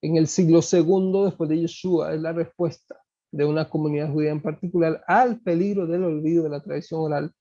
[0.03, 4.41] En el siglo segundo después de Yeshua es la respuesta de una comunidad judía en
[4.41, 7.33] particular al peligro del olvido de la tradición oral,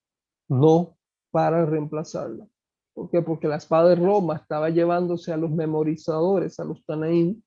[0.49, 0.97] no
[1.31, 2.47] para reemplazarla.
[2.95, 3.23] ¿Por qué?
[3.23, 7.41] Porque la espada de Roma estaba llevándose a los memorizadores, a los Tanaim,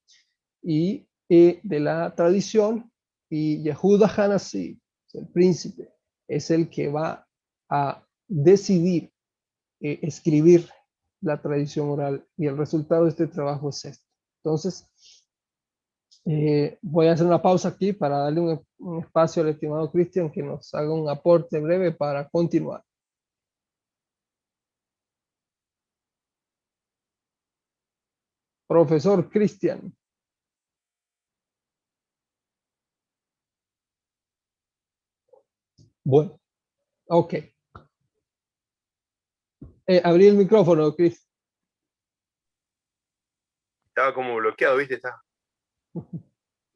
[0.62, 2.92] y eh, de la tradición,
[3.30, 4.80] y Yehuda Hanasi,
[5.14, 5.94] el príncipe,
[6.28, 7.28] es el que va
[7.70, 9.12] a decidir
[9.82, 10.70] eh, escribir
[11.22, 14.08] la tradición oral, y el resultado de este trabajo es esto.
[14.44, 14.88] Entonces,
[16.26, 20.32] Eh, voy a hacer una pausa aquí para darle un, un espacio al estimado Cristian
[20.32, 22.84] que nos haga un aporte breve para continuar.
[28.68, 29.94] Profesor Cristian.
[36.06, 36.40] Bueno,
[37.08, 37.34] ok.
[39.88, 41.30] Eh, abrí el micrófono, Cris.
[43.88, 44.96] Estaba como bloqueado, ¿viste?
[44.96, 45.23] Estaba,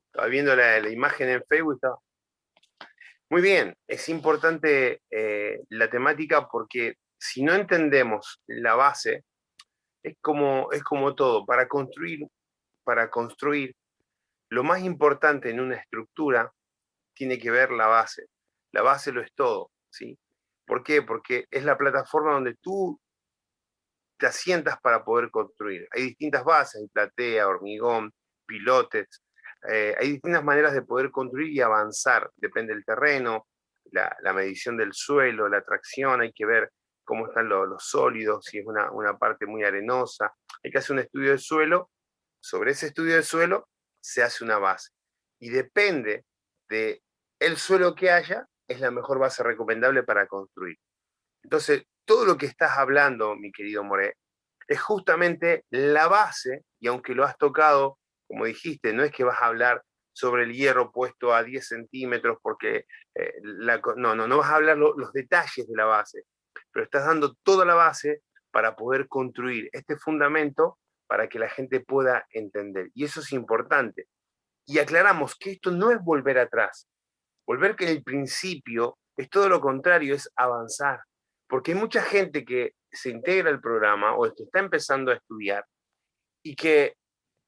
[0.08, 1.76] estaba viendo la, imagen en Facebook.
[1.76, 1.98] Estaba...
[3.30, 9.26] Muy bien, es importante eh, la temática porque si no entendemos la base,
[10.04, 11.46] es como, es como todo.
[11.46, 12.28] Para construir,
[12.84, 13.76] para construir,
[14.50, 16.52] lo más importante en una estructura
[17.14, 18.28] tiene que ver la base.
[18.72, 20.18] La base lo es todo, ¿sí?
[20.66, 21.02] ¿Por qué?
[21.02, 23.00] Porque es la plataforma donde tú
[24.18, 25.88] te asientas para poder construir.
[25.92, 28.14] Hay distintas bases, platea, hormigón,
[28.48, 29.24] pilotes,
[29.70, 33.48] eh, hay distintas maneras de poder construir y avanzar, depende del terreno,
[33.92, 36.72] la, medición del suelo, la tracción, hay que ver
[37.04, 40.34] cómo están los, sólidos, si es una, una, parte muy arenosa,
[40.64, 41.90] hay que hacer un estudio del suelo,
[42.40, 44.92] sobre ese estudio del suelo se hace una base,
[45.40, 46.26] y depende
[46.70, 47.02] de
[47.40, 50.78] el suelo que haya, es la mejor base recomendable para construir.
[51.44, 54.16] Entonces, todo lo que estás hablando, mi querido More,
[54.68, 59.42] es justamente la base, y aunque lo has tocado, como dijiste, no es que vas
[59.42, 62.86] a hablar sobre el hierro puesto a 10 centímetros, porque
[63.16, 66.24] eh, la, no, no, no vas a hablar lo, los detalles de la base,
[66.72, 71.80] pero estás dando toda la base para poder construir este fundamento para que la gente
[71.80, 72.90] pueda entender.
[72.94, 74.08] Y eso es importante.
[74.66, 76.88] Y aclaramos que esto no es volver atrás.
[77.46, 81.00] Volver que el principio es todo lo contrario, es avanzar.
[81.48, 85.66] Porque hay mucha gente que se integra al programa o que está empezando a estudiar
[86.44, 86.96] y que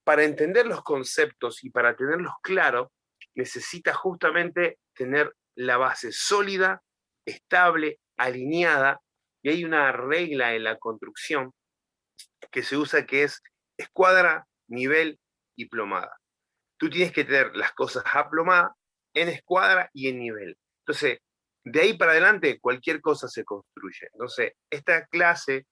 [0.09, 2.87] para entender los conceptos y para tenerlos claros,
[3.35, 6.81] necesita justamente tener la base sólida,
[7.27, 9.01] estable, alineada,
[9.43, 11.53] y hay una regla en la construcción
[12.49, 13.43] que se usa que es
[13.77, 15.19] escuadra, nivel
[15.55, 16.17] y plomada.
[16.79, 18.71] Tú tienes que tener las cosas aplomadas
[19.13, 20.57] en escuadra y en nivel.
[20.87, 21.19] Entonces,
[21.63, 24.07] de ahí para adelante cualquier cosa se construye.
[24.13, 25.67] Entonces, esta clase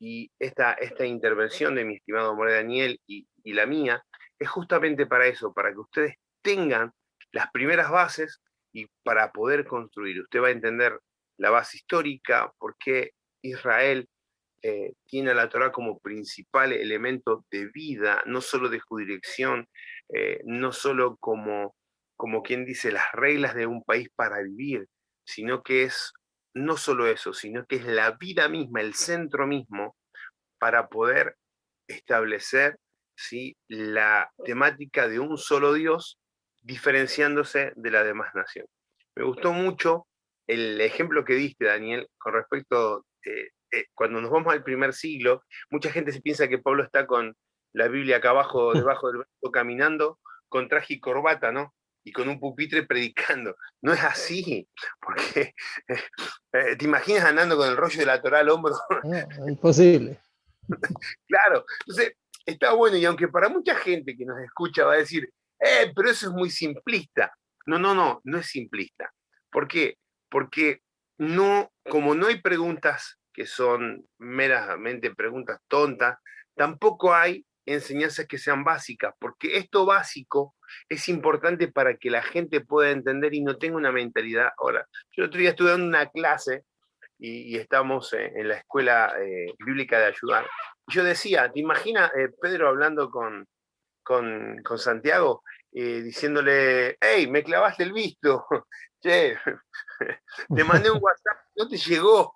[0.00, 4.04] y esta, esta intervención de mi estimado More Daniel y, y la mía
[4.38, 6.92] es justamente para eso, para que ustedes tengan
[7.30, 8.40] las primeras bases
[8.72, 10.20] y para poder construir.
[10.20, 10.98] Usted va a entender
[11.38, 14.08] la base histórica, por qué Israel
[14.62, 19.68] eh, tiene a la Torah como principal elemento de vida, no solo de jurisdicción,
[20.08, 21.76] eh, no solo como,
[22.16, 24.88] como quien dice las reglas de un país para vivir,
[25.24, 26.12] sino que es
[26.52, 29.94] no solo eso, sino que es la vida misma, el centro mismo,
[30.58, 31.36] para poder
[31.86, 32.76] establecer
[33.16, 33.56] ¿sí?
[33.68, 36.18] la temática de un solo Dios
[36.62, 38.66] diferenciándose de la demás nación.
[39.14, 40.06] Me gustó mucho
[40.46, 45.42] el ejemplo que diste, Daniel, con respecto, eh, eh, cuando nos vamos al primer siglo,
[45.70, 47.36] mucha gente se piensa que Pablo está con
[47.72, 51.74] la Biblia acá abajo, debajo del brazo, caminando, con traje y corbata, ¿no?
[52.04, 53.56] Y con un pupitre predicando.
[53.82, 54.68] No es así,
[55.00, 55.54] porque
[55.88, 58.74] eh, te imaginas andando con el rollo de la Torah al hombro.
[59.48, 60.20] Imposible.
[61.28, 65.28] claro, entonces está bueno, y aunque para mucha gente que nos escucha va a decir,
[65.60, 67.32] eh, pero eso es muy simplista.
[67.66, 69.12] No, no, no, no es simplista.
[69.50, 69.96] ¿Por qué?
[70.30, 70.80] porque
[71.18, 76.18] no, como no hay preguntas que son meramente preguntas tontas,
[76.54, 80.54] tampoco hay enseñanzas que sean básicas, porque esto básico
[80.88, 84.50] es importante para que la gente pueda entender y no tenga una mentalidad.
[84.58, 86.64] Ahora, yo otro día estuve dando una clase
[87.18, 90.46] y, estamos en, en, la escuela eh, bíblica de ayudar.
[90.88, 93.46] Yo decía, ¿te imaginas eh, Pedro hablando con,
[94.02, 98.46] con, con Santiago, eh, diciéndole, hey, me clavaste el visto,
[99.02, 99.36] che,
[100.54, 102.34] te mandé un WhatsApp, no te llegó.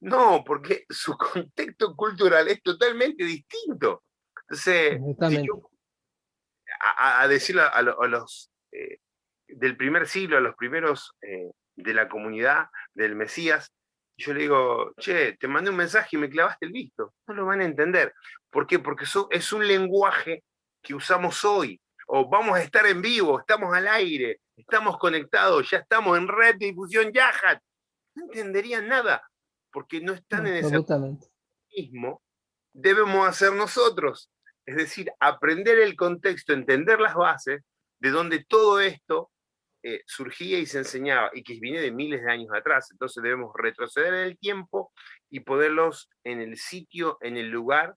[0.00, 4.04] No, porque su contexto cultural es totalmente distinto.
[4.42, 5.70] Entonces, si yo,
[6.80, 8.98] a, a, decirle a, a los eh,
[9.48, 13.72] del primer siglo, a los primeros eh, de la comunidad del Mesías,
[14.16, 17.14] yo le digo, che, te mandé un mensaje y me clavaste el visto.
[17.26, 18.14] No lo van a entender.
[18.50, 18.78] ¿Por qué?
[18.78, 20.44] Porque eso es un lenguaje
[20.82, 21.80] que usamos hoy.
[22.06, 26.56] O vamos a estar en vivo, estamos al aire, estamos conectados, ya estamos en red
[26.56, 27.60] de difusión Yahat.
[28.14, 29.22] No entenderían nada,
[29.72, 30.84] porque no están en ese
[31.74, 32.22] mismo.
[32.72, 34.30] Debemos hacer nosotros.
[34.66, 37.62] Es decir, aprender el contexto, entender las bases
[38.00, 39.30] de donde todo esto
[39.86, 42.90] eh, surgía y se enseñaba, y que viene de miles de años atrás.
[42.90, 44.92] Entonces debemos retroceder en el tiempo
[45.28, 47.94] y poderlos en el sitio, en el lugar,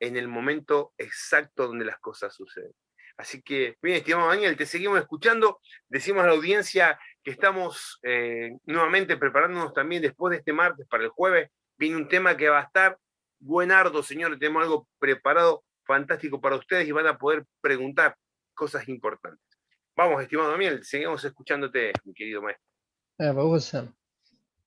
[0.00, 2.72] en el momento exacto donde las cosas suceden.
[3.16, 5.60] Así que, bien, estimado Daniel, te seguimos escuchando.
[5.88, 11.04] Decimos a la audiencia que estamos eh, nuevamente preparándonos también después de este martes para
[11.04, 11.50] el jueves.
[11.76, 12.98] Viene un tema que va a estar
[13.38, 14.40] buenardo, señores.
[14.40, 18.16] Tenemos algo preparado fantástico para ustedes y van a poder preguntar
[18.54, 19.57] cosas importantes.
[19.98, 22.64] Vamos, estimado Daniel, seguimos escuchándote, mi querido maestro.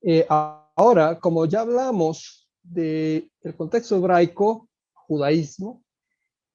[0.01, 5.85] Eh, eh, ahora, como ya hablamos del contexto hebraico, judaísmo,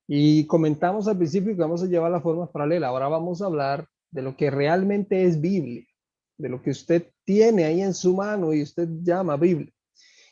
[0.06, 3.88] y comentamos al principio que vamos a llevar la forma paralela, ahora vamos a hablar
[4.10, 5.86] de lo que realmente es Biblia,
[6.36, 9.72] de lo que usted tiene ahí en su mano y usted llama Biblia.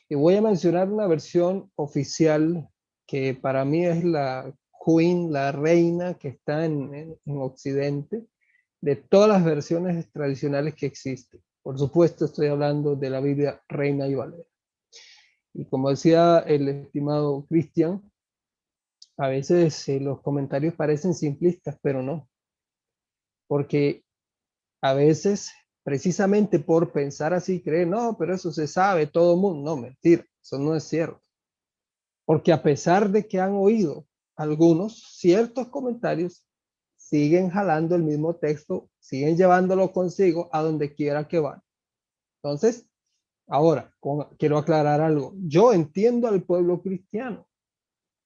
[0.07, 2.69] Y voy a mencionar una versión oficial
[3.07, 8.27] que para mí es la queen, la reina que está en, en Occidente,
[8.85, 11.43] de todas las versiones tradicionales que existen.
[11.62, 14.45] Por supuesto, estoy hablando de la Biblia Reina y Valera.
[15.55, 18.03] Y como decía el estimado Cristian,
[19.16, 22.28] a veces eh, los comentarios parecen simplistas, pero no.
[23.47, 24.05] Porque
[24.82, 25.51] a veces,
[25.82, 29.70] precisamente por pensar así, creen, no, pero eso se sabe, todo el mundo.
[29.70, 31.22] No, mentira, eso no es cierto.
[32.26, 34.07] Porque a pesar de que han oído
[34.37, 36.44] algunos ciertos comentarios,
[37.09, 41.61] siguen jalando el mismo texto, siguen llevándolo consigo a donde quiera que van.
[42.43, 42.87] Entonces,
[43.47, 43.95] ahora,
[44.39, 45.35] quiero aclarar algo.
[45.37, 47.47] Yo entiendo al pueblo cristiano.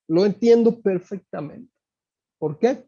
[0.09, 1.72] Lo entiendo perfectamente.
[2.39, 2.87] ¿Por qué?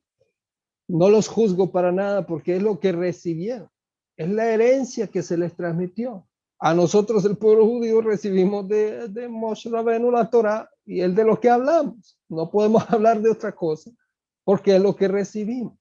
[0.89, 3.69] No los juzgo para nada porque es lo que recibieron.
[4.17, 6.27] Es la herencia que se les transmitió.
[6.61, 11.25] A nosotros, el pueblo judío, recibimos de, de Moshe Rabenu la Torah y el de
[11.25, 12.19] lo que hablamos.
[12.29, 13.91] No podemos hablar de otra cosa
[14.45, 15.79] porque es lo que recibimos.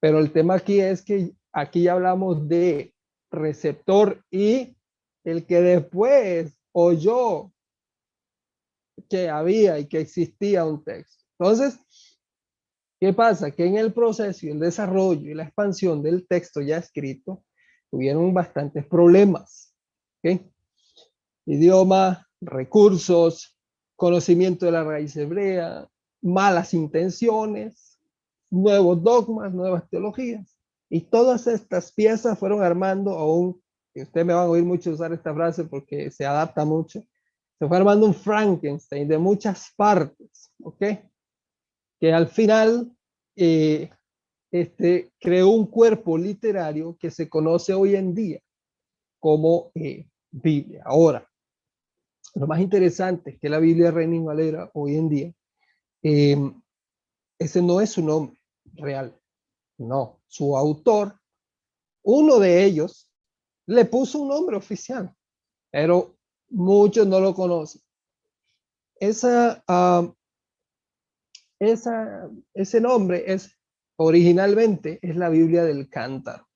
[0.00, 2.94] Pero el tema aquí es que aquí ya hablamos de
[3.30, 4.76] receptor y
[5.24, 7.52] el que después oyó
[9.08, 11.24] que había y que existía un texto.
[11.38, 11.78] Entonces,
[13.00, 13.50] ¿qué pasa?
[13.50, 17.44] Que en el proceso y el desarrollo y la expansión del texto ya escrito,
[17.90, 19.74] tuvieron bastantes problemas.
[21.46, 23.56] Idioma, recursos,
[23.96, 25.88] conocimiento de la raíz hebrea,
[26.22, 27.98] malas intenciones,
[28.50, 30.56] nuevos dogmas, nuevas teologías.
[30.90, 33.60] Y todas estas piezas fueron armando a un,
[33.94, 37.04] y usted me van a oír mucho usar esta frase porque se adapta mucho,
[37.58, 40.84] se fue armando un Frankenstein de muchas partes, ¿ok?
[42.00, 42.90] Que al final
[43.36, 43.90] eh,
[44.50, 48.40] este, creó un cuerpo literario que se conoce hoy en día
[49.18, 50.82] como eh, Biblia.
[50.86, 51.28] Ahora,
[52.34, 55.32] lo más interesante es que la Biblia Reina Valera hoy en día
[56.02, 56.60] Em,
[57.38, 58.38] ese no es su nombre
[58.74, 59.18] real.
[59.78, 61.18] No, su autor,
[62.02, 63.10] uno de ellos,
[63.66, 65.14] le puso un nombre oficial,
[65.70, 66.16] pero
[66.48, 67.82] muchos no lo conocen.
[68.98, 69.62] Esa,
[71.60, 73.58] esa, ese nombre es
[73.96, 76.48] originalmente es la Biblia del Cántaro.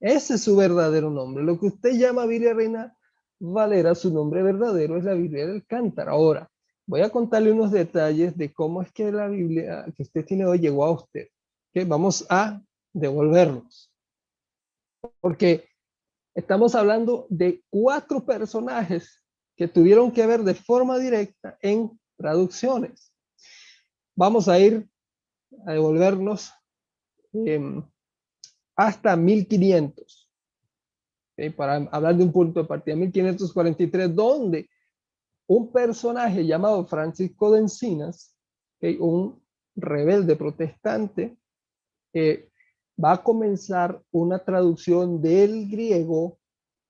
[0.00, 1.44] Ese es su verdadero nombre.
[1.44, 2.96] Lo que usted llama Biblia Reina
[3.38, 6.12] Valera, su nombre verdadero es la Biblia del Cántaro.
[6.12, 6.50] Ahora,
[6.86, 10.58] voy a contarle unos detalles de cómo es que la Biblia que usted tiene hoy
[10.58, 11.28] llegó a usted.
[11.72, 12.60] que Vamos a
[12.92, 13.90] devolvernos.
[15.20, 15.68] Porque
[16.34, 19.22] estamos hablando de cuatro personajes
[19.56, 23.12] que tuvieron que ver de forma directa en traducciones.
[24.16, 24.88] Vamos a ir
[25.66, 26.52] a devolvernos
[27.32, 27.82] em,
[28.76, 30.30] hasta 1500.
[31.56, 34.68] Para hablar de un punto de partida, 1543, donde
[35.46, 38.36] un personaje llamado Francisco de Encinas,
[38.98, 39.42] un
[39.76, 41.36] rebelde protestante,
[42.14, 46.38] va a comenzar una traducción del griego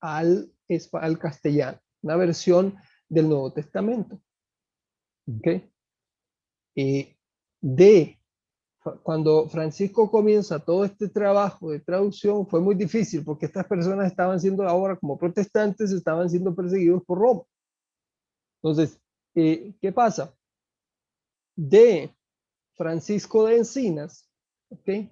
[0.01, 0.53] al,
[0.93, 2.77] al castellano, una versión
[3.09, 4.21] del Nuevo Testamento.
[5.27, 5.71] ¿Okay?
[7.65, 8.19] de
[9.03, 14.39] cuando Francisco comienza todo este trabajo de traducción fue muy difícil porque estas personas estaban
[14.39, 17.43] siendo ahora como protestantes, estaban siendo perseguidos por Roma.
[18.65, 18.99] Entonces,
[19.35, 20.35] eh, ¿qué pasa?
[21.55, 22.11] De
[22.73, 24.27] Francisco de Encinas,
[24.71, 25.07] ¿ok?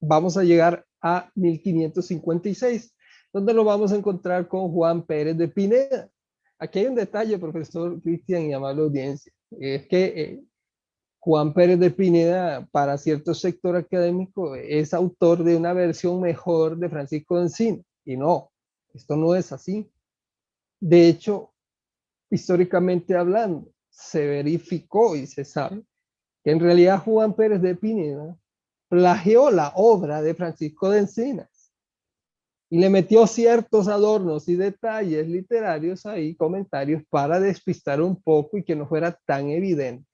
[0.00, 2.92] Vamos a llegar a 1556,
[3.32, 6.10] donde lo vamos a encontrar con Juan Pérez de Pineda.
[6.58, 10.44] Aquí hay un detalle, profesor Cristian y amable audiencia, es que eh,
[11.20, 16.88] Juan Pérez de Pineda, para cierto sector académico, es autor de una versión mejor de
[16.88, 18.50] Francisco de Encinas, y no,
[18.92, 19.88] esto no es así.
[20.80, 21.53] De hecho,
[22.34, 25.82] históricamente hablando, se verificó y se sabe
[26.42, 28.36] que en realidad Juan Pérez de Pineda
[28.88, 31.72] plagió la obra de Francisco de Encinas
[32.70, 38.64] y le metió ciertos adornos y detalles literarios ahí, comentarios para despistar un poco y
[38.64, 40.06] que no fuera tan evidente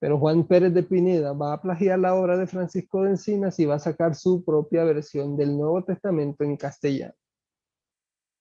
[0.00, 3.66] Pero Juan Pérez de Pineda va a plagiar la obra de Francisco de Encinas y
[3.66, 7.14] va a sacar su propia versión del Nuevo Testamento en castellano.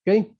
[0.05, 0.36] ¿Ok?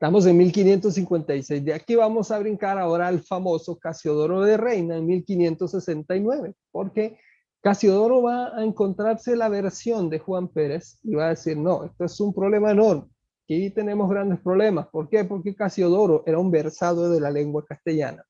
[0.00, 1.62] Estamos en 1556.
[1.62, 7.18] De aquí vamos a brincar ahora al famoso Casiodoro de Reina en 1569, porque
[7.60, 12.06] Casiodoro va a encontrarse la versión de Juan Pérez y va a decir, no, esto
[12.06, 13.10] es un problema enorme.
[13.44, 14.86] Aquí tenemos grandes problemas.
[14.88, 15.22] ¿Por qué?
[15.24, 18.24] Porque Casiodoro era un versado de la lengua castellana.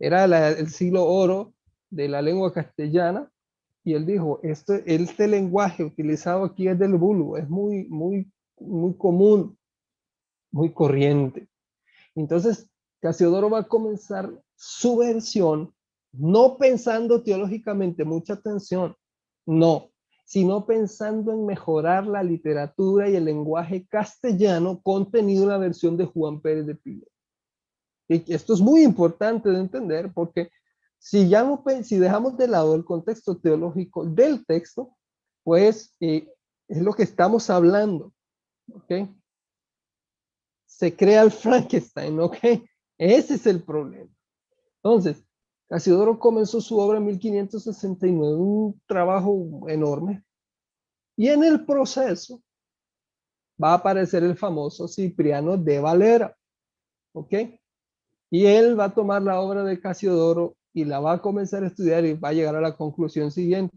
[0.00, 1.54] Era el siglo oro
[1.90, 3.30] de la lengua castellana
[3.84, 8.96] y él dijo, este, este lenguaje utilizado aquí es del vulgo, es muy, muy, muy
[8.96, 9.57] común,
[10.50, 11.48] muy corriente.
[12.14, 12.70] Entonces,
[13.00, 15.72] Casiodoro va a comenzar su versión
[16.12, 18.96] no pensando teológicamente, mucha atención,
[19.46, 19.90] no,
[20.24, 26.06] sino pensando en mejorar la literatura y el lenguaje castellano contenido en la versión de
[26.06, 27.06] Juan Pérez de Pilo.
[28.08, 30.50] Y esto es muy importante de entender porque
[30.98, 34.96] si ya no, si dejamos de lado el contexto teológico del texto,
[35.44, 36.28] pues eh,
[36.66, 38.12] es lo que estamos hablando,
[38.72, 39.08] ¿ok?
[40.78, 42.36] Se crea el Frankenstein, ¿ok?
[42.98, 44.10] Ese es el problema.
[44.76, 45.24] Entonces,
[45.68, 50.22] Casiodoro comenzó su obra en 1569, un trabajo enorme.
[51.16, 52.40] Y en el proceso
[53.62, 56.36] va a aparecer el famoso Cipriano de Valera.
[57.12, 57.34] ¿Ok?
[58.30, 61.66] Y él va a tomar la obra de Casiodoro y la va a comenzar a
[61.66, 63.76] estudiar y va a llegar a la conclusión siguiente.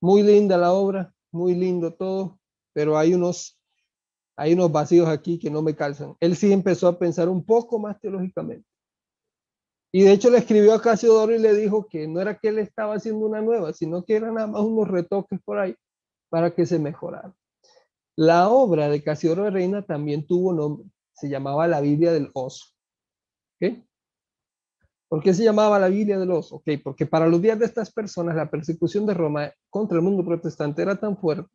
[0.00, 2.40] Muy linda la obra, muy lindo todo,
[2.72, 3.60] pero hay unos,
[4.36, 6.16] hay unos vacíos aquí que no me calzan.
[6.20, 8.66] Él sí empezó a pensar un poco más teológicamente.
[9.92, 12.58] Y de hecho le escribió a Casiodoro y le dijo que no era que él
[12.58, 15.76] estaba haciendo una nueva, sino que eran nada más unos retoques por ahí
[16.30, 17.34] para que se mejorara.
[18.16, 22.66] La obra de Casiodoro de Reina también tuvo nombre, se llamaba la Biblia del Oso.
[23.56, 23.86] ¿Okay?
[25.08, 26.56] ¿Por qué se llamaba la Biblia del Oso?
[26.56, 30.24] Okay, porque para los días de estas personas la persecución de Roma contra el mundo
[30.24, 31.50] protestante era tan fuerte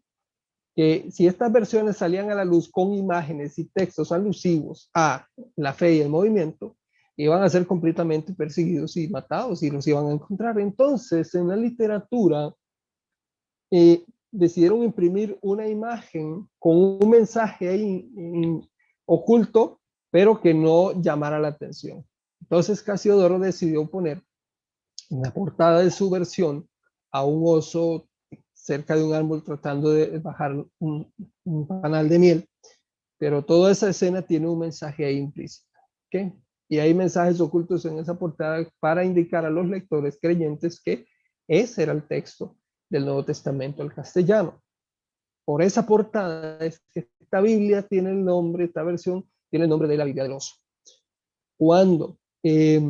[0.78, 5.25] que si estas versiones salían a la luz con imágenes y textos alusivos a
[5.55, 6.78] la fe y el movimiento,
[7.15, 10.59] iban a ser completamente perseguidos y matados y los iban a encontrar.
[10.59, 12.53] Entonces, en la literatura,
[13.71, 18.07] eh, decidieron imprimir una imagen con un mensaje ahí
[19.07, 19.80] oculto,
[20.11, 22.05] pero que no llamara la atención.
[22.39, 24.21] Entonces, Casiodoro decidió poner
[25.09, 26.69] en la portada de su versión
[27.11, 28.07] a un oso
[28.68, 31.13] cerca de un árbol tratando de bajar un,
[31.45, 32.49] un panal de miel,
[33.18, 35.65] pero toda esa escena tiene un mensaje ahí implícito.
[36.07, 36.34] ¿okay?
[36.70, 41.07] y hay mensajes ocultos en esa portada para indicar a los lectores creyentes que
[41.47, 42.57] ese era el texto
[42.89, 44.61] del Nuevo Testamento al castellano.
[45.45, 49.88] Por esa portada es que esta Biblia tiene el nombre, esta versión tiene el nombre
[49.88, 50.55] de la Biblia del oso.
[51.57, 52.82] Cuando eh,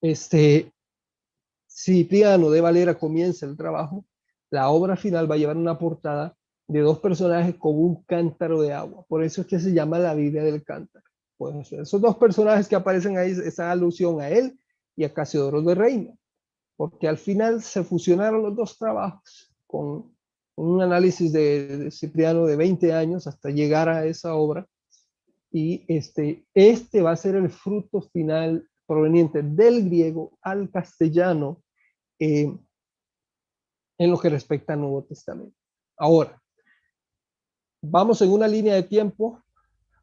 [0.00, 0.72] este
[1.68, 4.04] Cipriano de Valera comienza el trabajo,
[4.52, 6.36] la obra final va a llevar una portada
[6.68, 9.04] de dos personajes con un cántaro de agua.
[9.08, 11.04] Por eso es que se llama la Biblia del cántaro.
[11.38, 14.58] Pues esos dos personajes que aparecen ahí, esa alusión a él
[14.94, 16.14] y a Casiodoro de Reina,
[16.76, 20.14] porque al final se fusionaron los dos trabajos con
[20.56, 24.66] un análisis de, Cipriano de 20 años hasta llegar a esa obra.
[25.50, 31.62] Y este, este va a ser el fruto final proveniente del griego al castellano
[32.18, 32.54] eh,
[34.02, 35.56] en lo que respecta al Nuevo Testamento.
[35.96, 36.40] Ahora,
[37.80, 39.40] vamos en una línea de tiempo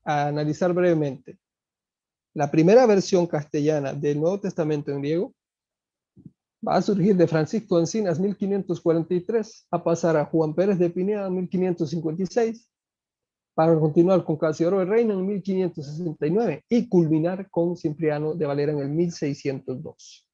[0.06, 1.38] a analizar brevemente.
[2.34, 5.34] La primera versión castellana del Nuevo Testamento en griego
[6.66, 12.70] va a surgir de Francisco Encinas 1543 a pasar a Juan Pérez de Pineda 1556
[13.54, 18.80] para continuar con Casiodoro de Reina en 1569 y culminar con Cipriano de Valera en
[18.80, 20.26] el 1602.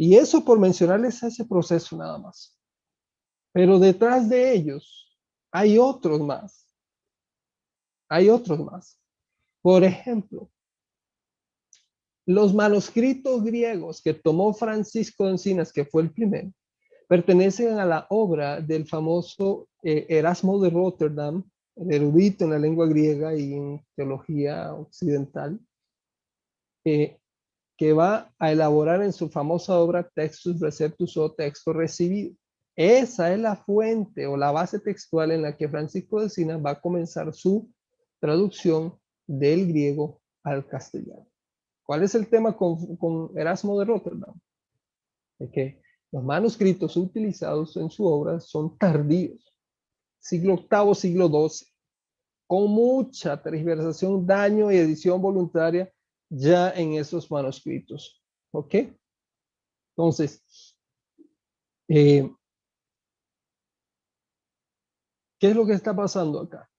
[0.00, 2.56] Y eso por mencionarles ese proceso nada más.
[3.52, 5.18] Pero detrás de ellos
[5.50, 6.60] hay otros más
[8.10, 9.00] hay otros más.
[9.62, 10.50] Por ejemplo,
[12.26, 16.52] los manuscritos griegos que tomó Francisco Encinas, que fue el primero,
[17.08, 21.42] pertenecen a la obra del famoso eh, Erasmo de Rotterdam,
[21.76, 25.58] el erudito en la lengua griega y en teología occidental,
[26.84, 27.19] eh,
[27.80, 32.36] que va a elaborar en su famosa obra Textus Receptus o Texto Recibido.
[32.76, 36.72] Esa es la fuente o la base textual en la que Francisco de Encinas va
[36.72, 37.70] a comenzar su
[38.18, 41.26] traducción del griego al castellano.
[41.82, 44.38] ¿Cuál es el tema con, Erasmo de Rotterdam?
[45.38, 45.80] De que
[46.12, 49.54] los manuscritos utilizados en su obra son tardíos,
[50.18, 51.66] siglo VIII, siglo XII,
[52.46, 55.90] con mucha transversación, daño y edición voluntaria
[56.30, 58.22] ya en esos manuscritos.
[58.52, 58.74] ¿Ok?
[59.96, 60.76] Entonces,
[61.88, 62.30] eh,
[65.38, 66.70] ¿qué es lo que está pasando acá?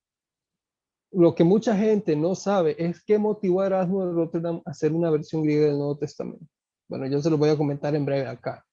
[1.11, 4.93] Lo que mucha gente no sabe es qué motivó a Erasmo de Rotterdam a hacer
[4.93, 6.47] una versión griega del Nuevo Testamento.
[6.87, 8.65] Bueno, yo se lo voy a comentar en breve acá.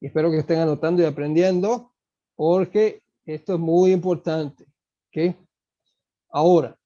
[0.00, 1.92] Y espero que estén anotando y aprendiendo
[2.34, 4.64] porque esto es muy importante.
[5.08, 5.36] ¿Ok?
[6.30, 6.76] Ahora,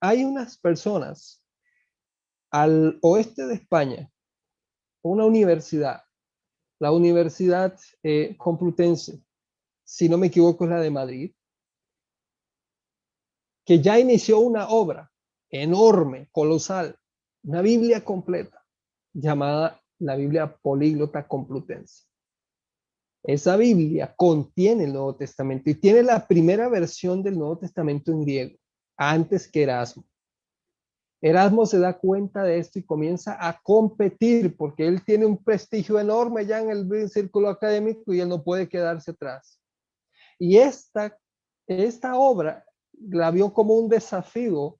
[0.00, 1.44] hay unas personas
[2.50, 4.10] al oeste de España,
[5.02, 6.02] una universidad,
[6.80, 9.22] la Universidad eh, Complutense,
[9.84, 11.32] si no me equivoco es la de Madrid,
[13.64, 15.12] que ya inició una obra
[15.50, 16.98] enorme, colosal,
[17.42, 18.64] una Biblia completa,
[19.12, 22.06] llamada la Biblia Políglota Complutense.
[23.22, 28.22] Esa Biblia contiene el Nuevo Testamento y tiene la primera versión del Nuevo Testamento en
[28.22, 28.59] griego,
[29.00, 30.04] antes que Erasmo.
[31.22, 35.98] Erasmo se da cuenta de esto y comienza a competir porque él tiene un prestigio
[35.98, 39.58] enorme ya en el círculo académico y él no puede quedarse atrás.
[40.38, 41.16] Y esta,
[41.66, 44.78] esta obra la vio como un desafío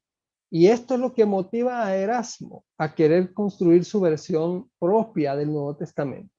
[0.51, 5.49] y esto es lo que motiva a Erasmo a querer construir su versión propia del
[5.49, 6.35] Nuevo Testamento.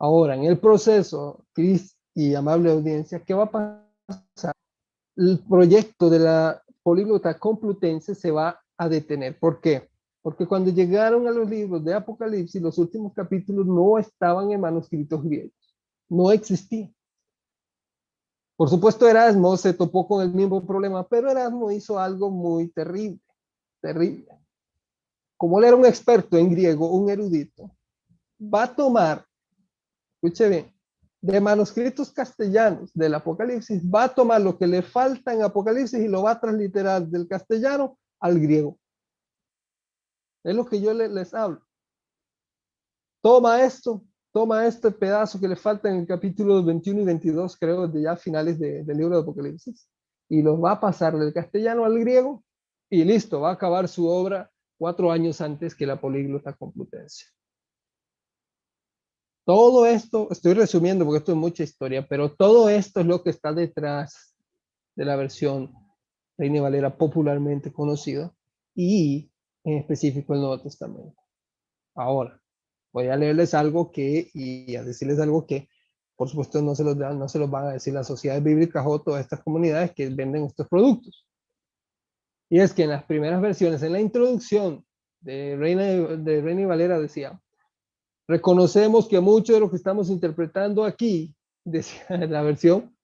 [0.00, 4.54] Ahora, en el proceso, Cris y amable audiencia, ¿qué va a pasar?
[5.18, 9.36] El proyecto de la políglota complutense se va a detener.
[9.36, 9.90] ¿Por qué?
[10.22, 15.20] Porque cuando llegaron a los libros de Apocalipsis, los últimos capítulos no estaban en manuscritos
[15.24, 15.76] griegos,
[16.08, 16.94] no existían.
[18.56, 23.20] Por supuesto, Erasmo se topó con el mismo problema, pero Erasmo hizo algo muy terrible,
[23.80, 24.28] terrible.
[25.36, 27.70] Como él era un experto en griego, un erudito,
[28.40, 29.28] va a tomar
[30.22, 30.72] escuche bien,
[31.32, 36.08] de manuscritos castellanos del Apocalipsis, va a tomar lo que le falta en Apocalipsis y
[36.08, 38.78] lo va a transliterar del castellano al griego.
[40.42, 41.60] Es lo que yo les, hablo.
[43.20, 44.02] Toma esto,
[44.32, 48.16] toma este pedazo que le falta en el capítulo 21 y 22, creo, de ya
[48.16, 49.86] finales del libro de Apocalipsis,
[50.30, 52.42] y lo va a pasar del castellano al griego
[52.88, 57.26] y listo, va a acabar su obra cuatro años antes que la políglota complutense.
[59.48, 63.30] Todo esto, estoy resumiendo porque esto es mucha historia, pero todo esto es lo que
[63.30, 64.36] está detrás
[64.94, 65.72] de la versión
[66.36, 68.30] Reina Valera popularmente conocida
[68.74, 69.32] y
[69.64, 71.18] en específico el Nuevo Testamento.
[71.94, 72.38] Ahora,
[72.92, 75.66] voy a leerles algo que, y a decirles algo que,
[76.14, 78.84] por supuesto, no se los, dan, no se los van a decir las sociedades bíblicas
[78.86, 81.26] o todas estas comunidades que venden estos productos.
[82.50, 84.84] Y es que en las primeras versiones, en la introducción
[85.20, 87.40] de Reina, de Reina Valera decía,
[88.28, 92.94] Reconocemos que mucho de lo que estamos interpretando aquí, decía la versión,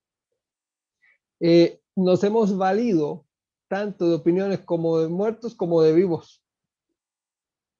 [1.40, 3.24] eh, nos hemos valido
[3.68, 6.42] tanto de opiniones como de muertos como de vivos.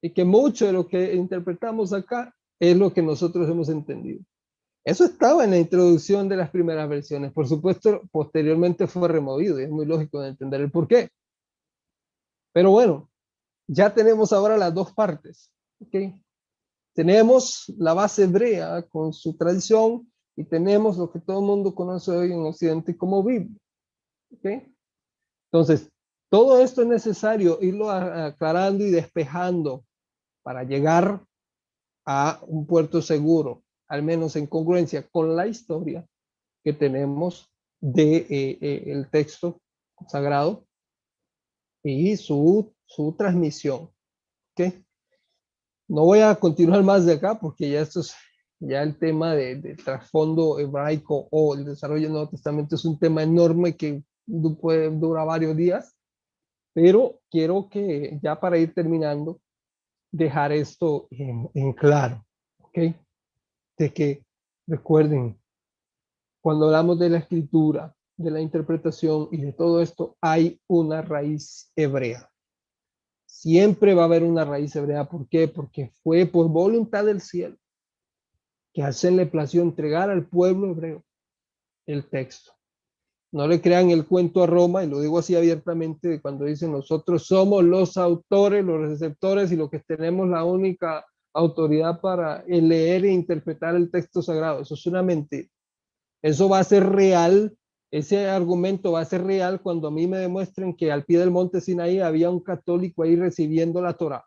[0.01, 4.23] Y que mucho de lo que interpretamos acá es lo que nosotros hemos entendido.
[4.83, 7.31] Eso estaba en la introducción de las primeras versiones.
[7.31, 11.09] Por supuesto, posteriormente fue removido y es muy lógico de entender el por qué.
[12.53, 13.09] Pero bueno,
[13.67, 15.51] ya tenemos ahora las dos partes.
[15.79, 16.13] ¿okay?
[16.95, 22.11] Tenemos la base hebrea con su tradición y tenemos lo que todo el mundo conoce
[22.11, 23.59] hoy en Occidente como Biblia.
[25.51, 25.91] Entonces,
[26.29, 29.83] todo esto es necesario irlo aclarando y despejando
[30.41, 31.21] para llegar
[32.05, 36.07] a un puerto seguro, al menos en congruencia con la historia
[36.63, 39.59] que tenemos de eh, eh, el texto
[40.07, 40.65] sagrado
[41.83, 43.91] y su, su transmisión.
[44.53, 44.84] ¿okay?
[45.87, 48.15] No voy a continuar más de acá porque ya esto es
[48.59, 53.23] ya el tema de, trasfondo hebraico o el desarrollo del Nuevo Testamento es un tema
[53.23, 54.03] enorme que
[54.59, 55.95] puede durar varios días,
[56.73, 59.39] pero quiero que ya para ir terminando,
[60.11, 62.25] dejar esto en, en claro,
[62.59, 62.77] ¿ok?
[63.77, 64.23] De que
[64.67, 65.37] recuerden,
[66.41, 71.71] cuando hablamos de la escritura, de la interpretación y de todo esto, hay una raíz
[71.75, 72.29] hebrea.
[73.37, 75.09] Siempre va a haber una raíz hebrea.
[75.09, 75.49] ¿Por qué?
[75.49, 77.57] Porque fue por voluntad del cielo
[78.73, 81.03] que ser le plació entregar al pueblo hebreo
[81.85, 82.53] el texto.
[83.33, 87.27] No le crean el cuento a Roma, y lo digo así abiertamente, cuando dicen nosotros
[87.27, 93.11] somos los autores, los receptores y lo que tenemos la única autoridad para leer e
[93.11, 94.61] interpretar el texto sagrado.
[94.61, 95.49] Eso es una mentira.
[96.21, 97.55] Eso va a ser real
[97.97, 101.31] ese argumento va a ser real cuando a mí me demuestren que al pie del
[101.31, 104.25] monte Sinaí había un católico ahí recibiendo la Torah.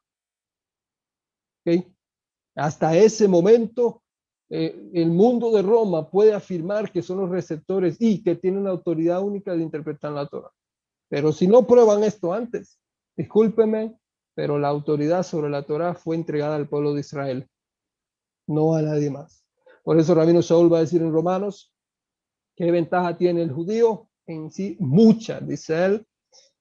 [2.56, 4.02] Hasta ese momento,
[4.48, 8.70] eh, el mundo de Roma puede afirmar que son los receptores y que tienen la
[8.70, 10.50] autoridad única de interpretar la Torah.
[11.10, 12.80] Pero si no prueban esto antes,
[13.18, 13.98] discúlpeme,
[14.34, 17.46] pero la autoridad sobre la Torah fue entregada al pueblo de Israel,
[18.46, 19.44] no a nadie más.
[19.84, 21.74] Por eso Rabino Saúl va a decir en Romanos,
[22.58, 24.08] ¿qué ventaja tiene el judío?
[24.26, 26.06] En sí, mucha, dice él,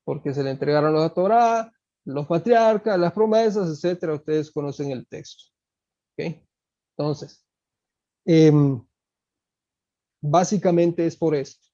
[0.03, 1.73] porque se le entregaron la Torah,
[2.05, 4.13] los patriarcas, las promesas, etcétera.
[4.13, 5.45] Ustedes conocen el texto.
[6.13, 6.37] ¿Ok?
[6.95, 7.43] Entonces,
[8.25, 8.79] em,
[10.21, 11.65] básicamente es por esto.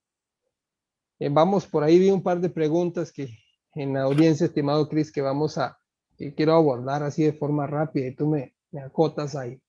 [1.20, 3.38] Eh, vamos, por ahí vi un par de preguntas que
[3.76, 5.78] en la audiencia, estimado Cris, que vamos a,
[6.18, 9.62] que quiero abordar así de forma rápida y tú me, me acotas ahí.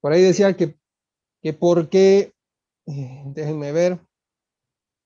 [0.00, 0.78] Por ahí decía que,
[1.40, 2.33] que por qué,
[2.86, 4.00] eh, déjenme ver,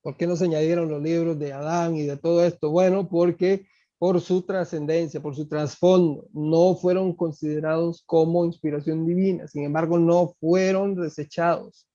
[0.02, 2.70] por qué no se añadieron los libros de Adán y de todo esto.
[2.70, 3.66] Bueno, porque
[3.98, 10.34] por su trascendencia, por su trasfondo, no fueron considerados como inspiración divina, sin embargo, no
[10.40, 11.88] fueron desechados.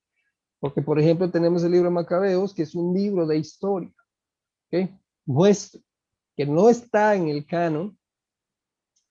[0.59, 3.91] Porque, por ejemplo, tenemos el libro de Macabeos, que es un libro de historia,
[4.71, 4.89] ¿ok?
[5.25, 5.81] Nuestro,
[6.35, 7.97] que no está en el canon,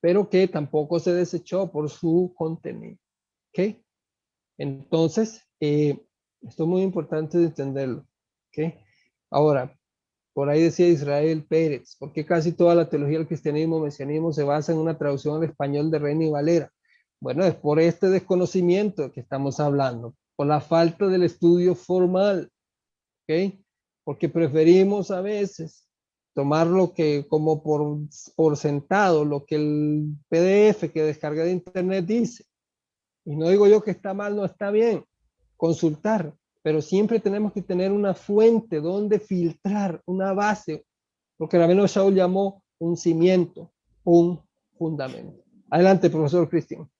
[0.01, 2.99] pero que tampoco se desechó por su contenido,
[3.51, 3.77] ¿ok?
[4.59, 6.07] Entonces, eh,
[6.43, 8.07] esto es muy importante de entenderlo,
[8.49, 8.74] ¿ok?
[9.30, 9.76] Ahora,
[10.34, 14.72] por ahí decía Israel Pérez, porque casi toda la teología del cristianismo, mesianismo, se basa
[14.72, 16.72] en una traducción al español de Reina y Valera.
[17.20, 22.51] Bueno, es por este desconocimiento que estamos hablando, por la falta del estudio formal,
[23.28, 23.55] ¿ok?
[24.05, 25.86] Porque preferimos a veces
[26.34, 27.99] tomar lo que como por,
[28.34, 32.45] por sentado, lo que el PDF que descarga de internet dice.
[33.24, 35.05] Y no digo yo que está mal, no está bien.
[35.63, 40.85] Consultar, pero siempre tenemos que tener una fuente donde filtrar, una base,
[41.39, 44.45] lo que Rabino Shaul llamó un cimiento, un
[44.77, 45.45] fundamento.
[45.71, 46.91] Adelante, profesor Cristian.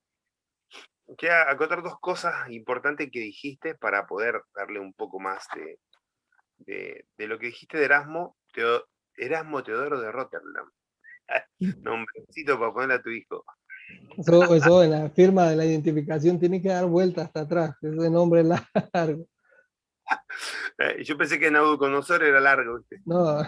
[1.19, 7.27] Quiero acotar dos cosas importantes que dijiste para poder darle un poco más de, de,
[7.27, 8.37] lo que dijiste de Erasmo,
[9.17, 10.71] Erasmo Teodoro de Rotterdam.
[11.83, 13.45] Nombrecito para poner a tu hijo.
[14.17, 18.11] Eso, eso en la firma de la identificación tiene que dar vuelta hasta atrás, ese
[18.11, 18.47] nombre es
[18.93, 19.27] largo.
[20.79, 22.81] Eh, yo pensé que Nabucodonosor era largo.
[23.05, 23.43] No,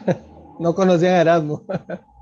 [0.59, 1.67] no conocían a Erasmo.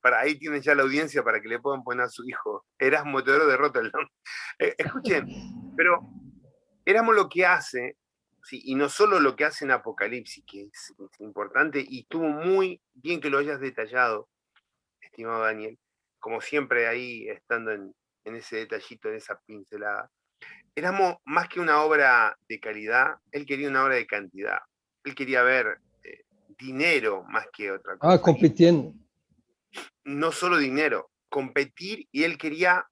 [0.00, 2.66] para ahí tienen ya la audiencia para que le puedan poner a su hijo.
[2.78, 4.08] Erasmo Teodoro de Rotterdam.
[4.60, 5.26] Eh, escuchen,
[5.76, 6.08] pero
[6.84, 7.96] Erasmo lo que hace,
[8.44, 12.80] sí, y no solo lo que hace en Apocalipsis, que es, importante, y estuvo muy
[12.92, 14.28] bien que lo hayas detallado,
[15.00, 15.76] estimado Daniel,
[16.24, 17.94] como siempre ahí estando en,
[18.24, 20.10] en ese detallito, en esa pincelada
[20.74, 24.58] éramos más que una obra de calidad, él quería una obra de cantidad.
[25.04, 26.24] Él quería ver eh,
[26.58, 28.14] dinero más que otra cosa.
[28.14, 28.94] Ah, compitiendo.
[30.04, 32.86] No solo dinero, competir y él quería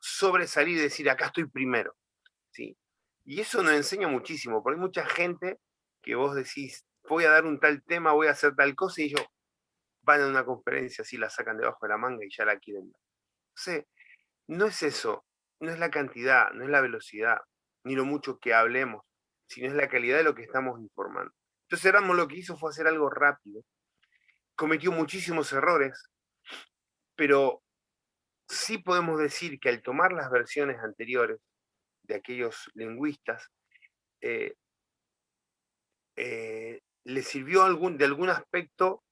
[0.00, 1.94] sobresalir y decir, acá estoy primero.
[2.50, 2.76] ¿sí?
[3.24, 5.60] Y eso nos enseña muchísimo, porque hay mucha gente
[6.02, 9.04] que vos decís, voy a dar un tal tema, voy a hacer tal cosa, y
[9.04, 9.24] ellos
[10.04, 12.90] van a una conferencia, así la sacan debajo de la manga y ya la quieren
[12.90, 13.00] dar.
[14.48, 15.24] No no es eso
[15.64, 17.38] no es la cantidad, no es la velocidad,
[17.84, 19.02] ni lo mucho que hablemos,
[19.46, 21.32] sino es la calidad de lo que estamos informando.
[21.62, 23.62] Entonces Erasmo lo que hizo fue hacer algo rápido,
[24.54, 26.10] cometió muchísimos errores,
[27.16, 27.62] pero
[28.48, 31.40] sí podemos decir que al tomar las versiones anteriores
[32.02, 33.48] de aquellos lingüistas,
[34.20, 34.54] eh,
[36.16, 39.02] eh, le sirvió de algún aspecto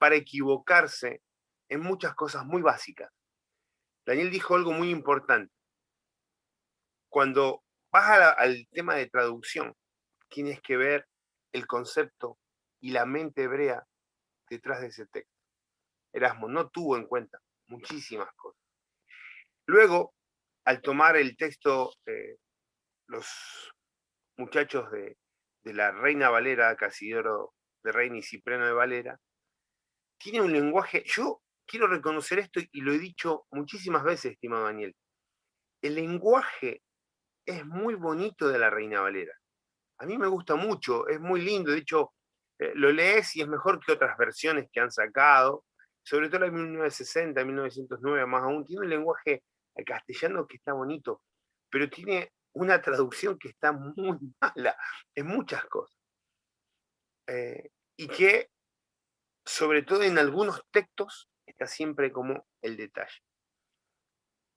[0.00, 1.22] para equivocarse
[1.68, 3.12] en muchas cosas muy básicas.
[4.06, 5.52] Daniel dijo algo muy importante
[7.10, 9.76] cuando vas al tema de traducción,
[10.28, 11.06] tienes que ver
[11.52, 12.38] el concepto
[12.80, 13.84] y la mente hebrea
[14.48, 15.34] detrás de ese texto.
[16.12, 18.62] Erasmo no tuvo en cuenta muchísimas cosas.
[19.66, 20.14] Luego,
[20.64, 21.92] al tomar el texto,
[23.06, 23.74] los
[24.36, 25.16] muchachos de,
[25.64, 29.20] la Reina Valera, Casidoro de Reina y Cipriano de Valera,
[30.20, 34.94] tiene un lenguaje, yo quiero reconocer esto y lo he dicho muchísimas veces, estimado Daniel,
[35.82, 36.82] el lenguaje
[37.46, 39.32] es muy bonito de la Reina Valera.
[39.98, 41.72] A mí me gusta mucho, es muy lindo.
[41.72, 42.12] De hecho,
[42.58, 45.64] eh, lo lees y es mejor que otras versiones que han sacado,
[46.02, 48.66] sobre todo la de 1960, 1909 más aún.
[48.66, 49.42] Tiene un lenguaje
[49.86, 51.22] castellano que está bonito,
[51.70, 54.76] pero tiene una traducción que está muy mala
[55.14, 55.96] en muchas cosas.
[57.26, 58.50] Eh, y que,
[59.50, 63.20] sobre todo en algunos textos, está siempre como el detalle.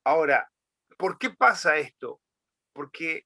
[0.06, 0.50] Ahora,
[0.98, 2.22] ¿por qué pasa esto?
[2.74, 3.26] porque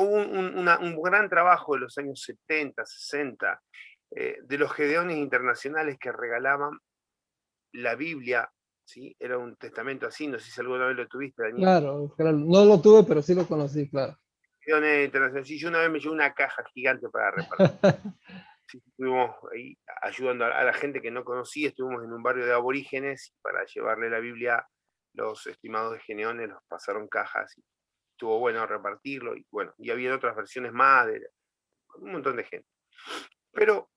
[0.00, 3.62] hubo un, gran trabajo de los años 70, 60,
[4.10, 6.78] eh, de los gedeones internacionales que regalaban
[7.72, 8.50] la Biblia,
[8.84, 9.14] ¿sí?
[9.18, 11.62] Era un testamento así, no sé si alguna vez lo tuviste, Daniel.
[11.62, 14.18] Claro, no lo tuve, pero sí lo conocí, claro.
[14.60, 17.78] Gedeones internacionales, sí, yo una vez me llevé una caja gigante para repartir.
[18.72, 23.34] estuvimos ahí ayudando a, la gente que no conocía, estuvimos en un barrio de aborígenes
[23.40, 24.66] para llevarle la Biblia,
[25.14, 27.64] los estimados de Geneones los pasaron cajas y
[28.12, 31.28] estuvo bueno repartirlo y bueno, y había otras versiones más de
[31.96, 32.68] un montón de gente.
[33.52, 33.90] Pero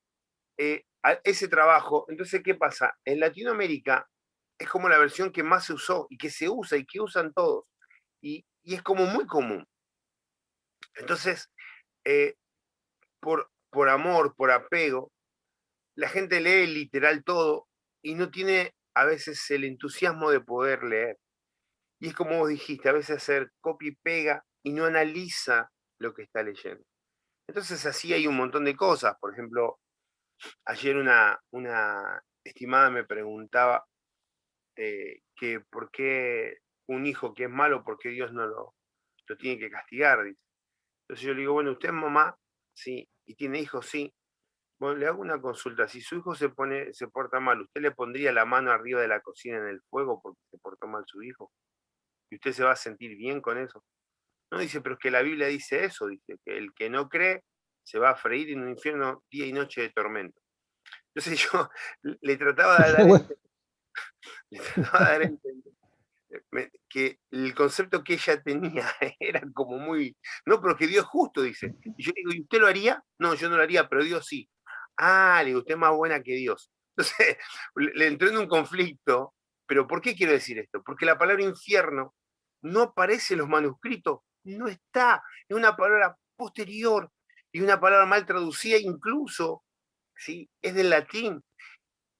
[0.57, 0.85] eh,
[1.23, 2.97] ese trabajo, entonces, ¿qué pasa?
[3.05, 4.07] En Latinoamérica
[4.57, 7.33] es como la versión que más se usó y que se usa y que usan
[7.33, 7.65] todos.
[8.21, 9.67] Y, es como muy común.
[10.93, 11.49] Entonces,
[12.05, 12.35] eh,
[13.19, 15.11] por, por amor, por apego,
[15.95, 17.67] la gente lee literal todo
[18.03, 21.17] y no tiene a veces el entusiasmo de poder leer.
[21.99, 26.13] Y es como vos dijiste, a veces hacer copia y pega y no analiza lo
[26.13, 26.83] que está leyendo.
[27.47, 29.15] Entonces así hay un montón de cosas.
[29.19, 29.79] Por ejemplo,
[30.65, 33.85] ayer una, una estimada me preguntaba
[34.75, 36.57] eh, que por qué
[36.87, 38.75] un hijo que es malo, por qué Dios no lo,
[39.27, 40.19] lo tiene que castigar.
[40.19, 42.35] Entonces yo le digo, bueno, usted mamá,
[42.73, 44.13] sí, y tiene hijos, sí.
[44.79, 45.87] Bueno, le hago una consulta.
[45.87, 49.07] Si su hijo se pone, se porta mal, ¿usted le pondría la mano arriba de
[49.07, 51.51] la cocina en el fuego porque se portó mal su hijo?
[52.31, 53.83] ¿Y usted se va a sentir bien con eso?
[54.51, 57.43] No dice, pero es que la Biblia dice eso, dice, que el que no cree
[57.83, 60.39] se va a freír en un infierno día y noche de tormento.
[61.13, 61.69] Entonces yo
[62.21, 63.05] le trataba de dar,
[64.49, 65.73] le trataba de dar entender
[66.89, 68.85] que el concepto que ella tenía
[69.19, 70.15] era como muy,
[70.45, 71.75] no, pero que Dios es justo, dice.
[71.97, 73.03] Y yo digo, ¿y usted lo haría?
[73.19, 74.49] No, yo no lo haría, pero Dios sí.
[74.97, 76.71] Ah, le digo, usted es más buena que Dios.
[76.97, 77.37] Entonces,
[77.75, 79.33] le entró en un conflicto,
[79.65, 80.83] pero ¿por qué quiero decir esto?
[80.83, 82.13] Porque la palabra infierno
[82.61, 87.09] no aparece en los manuscritos, no está, es una palabra posterior
[87.51, 89.63] y una palabra mal traducida incluso,
[90.15, 90.49] ¿sí?
[90.61, 91.41] es del latín,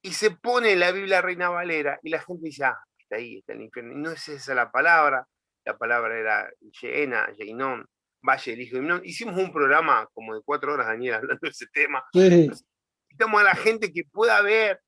[0.01, 2.77] y se pone en la Biblia Reina Valera y la gente dice, ah,
[3.17, 3.93] ahí, está el infierno.
[3.93, 5.27] Y no es esa la palabra,
[5.65, 6.51] la palabra era
[6.81, 7.85] llena, Jeinon,
[8.21, 11.67] Valle del Hijo de Hicimos un programa como de cuatro horas, Daniel, hablando de ese
[11.67, 12.03] tema.
[12.13, 14.81] Invitamos a la gente que pueda ver,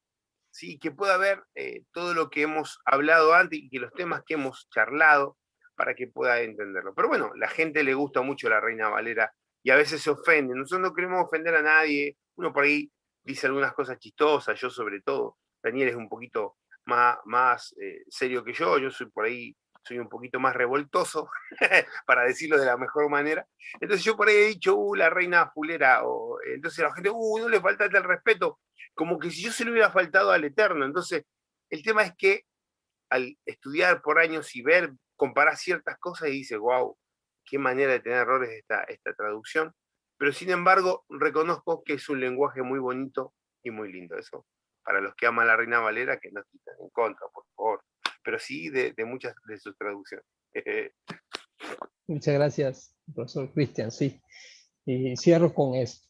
[0.52, 4.24] sí, que pueda ver eh, todo lo que hemos hablado antes y que los temas
[4.26, 5.38] que hemos charlado
[5.76, 6.94] para que pueda entenderlo.
[6.96, 10.56] Pero bueno, la gente le gusta mucho la Reina Valera y a veces se ofende.
[10.56, 12.18] Nosotros no queremos ofender a nadie.
[12.36, 12.92] Uno por ahí
[13.24, 15.38] dice algunas cosas chistosas, yo sobre todo.
[15.64, 20.10] Daniel es un poquito más, eh, serio que yo, yo soy por ahí, soy un
[20.10, 21.30] poquito más revoltoso,
[22.06, 23.46] para decirlo de la mejor manera.
[23.80, 27.40] Entonces yo por ahí he dicho, uh, la reina fulera, o entonces la gente, uh,
[27.40, 28.60] no le falta el respeto,
[28.94, 30.86] como que si yo se le hubiera faltado al Eterno.
[30.86, 31.24] Entonces,
[31.70, 32.44] el tema es que
[33.10, 36.98] al estudiar por años y ver, comparar ciertas cosas y dice, wow,
[37.46, 39.74] qué manera de tener errores esta, esta traducción.
[40.18, 44.18] Pero sin embargo, reconozco que es un lenguaje muy bonito y muy lindo.
[44.18, 44.46] Eso
[44.84, 47.84] para los que aman a la Reina Valera, que no estén en contra, por favor,
[48.24, 50.26] pero sí de, muchas de sus traducciones.
[52.08, 53.90] Muchas gracias, profesor Cristian.
[53.90, 54.22] Sí,
[54.86, 56.08] y cierro con esto.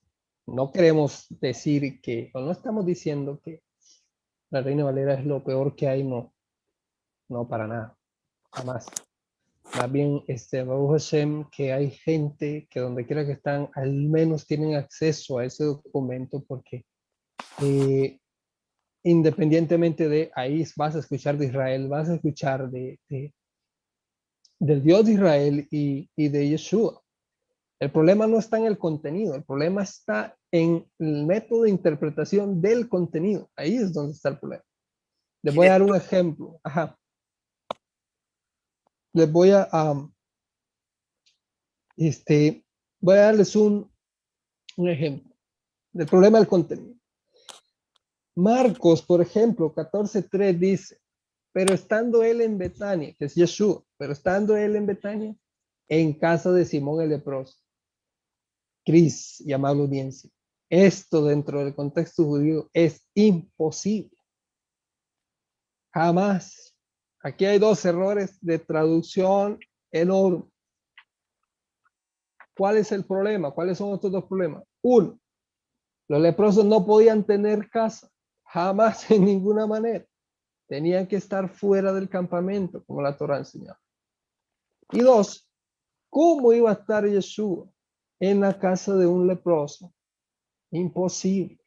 [0.48, 3.62] No queremos decir que, o no estamos diciendo que
[4.50, 6.34] la Reina Valera es lo peor que hay, no.
[7.30, 7.98] No, para nada.
[8.52, 8.88] Jamás.
[9.76, 14.76] Más bien, este, Hashem, que hay gente que donde quiera que están, al menos tienen
[14.76, 16.86] acceso a ese documento porque
[17.62, 18.20] eh,
[19.04, 23.00] independientemente de ahí vas a escuchar de Israel, vas a escuchar de,
[24.60, 27.02] del Dios de Israel y, y, de Yeshua.
[27.80, 32.62] El problema no está en el contenido, el problema está en el método de interpretación
[32.62, 33.50] del contenido.
[33.58, 34.64] Ahí es donde está el problema.
[35.44, 36.62] Les voy a dar un ejemplo.
[39.14, 39.68] Les voy a,
[41.98, 42.66] este,
[43.02, 43.92] voy a darles un,
[44.78, 45.34] un ejemplo
[45.92, 46.96] del problema del contenido.
[48.36, 50.98] Marcos, por ejemplo, 14.3 dice,
[51.52, 55.36] pero estando él en Betania, que es Yeshua, pero estando él en Betania,
[55.88, 57.58] en casa de Simón el leproso.
[58.86, 60.30] Cris y amable audiencia,
[60.70, 64.18] esto dentro del contexto judío es imposible.
[65.94, 66.76] Jamás.
[67.22, 69.60] Aquí hay dos errores de traducción
[69.92, 70.52] enormes.
[72.58, 73.52] ¿Cuál es el problema?
[73.52, 74.64] ¿Cuáles son estos dos problemas?
[74.82, 75.20] Uno,
[76.10, 78.10] los leprosos no podían tener casa.
[78.54, 80.06] Jamás en ninguna manera.
[80.68, 83.80] Tenían que estar fuera del campamento, como la Torah enseñaba.
[84.92, 85.50] Y dos,
[86.10, 87.68] ¿cómo iba a estar Yeshua
[88.20, 89.94] en la casa de un leproso?
[90.72, 91.60] Imposible.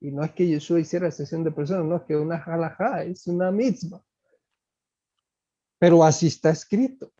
[0.00, 3.26] Y no es que Yeshua hiciera sesión de personas, no es que una halajá, es
[3.26, 4.04] una mitzvah.
[5.78, 7.10] Pero así está escrito.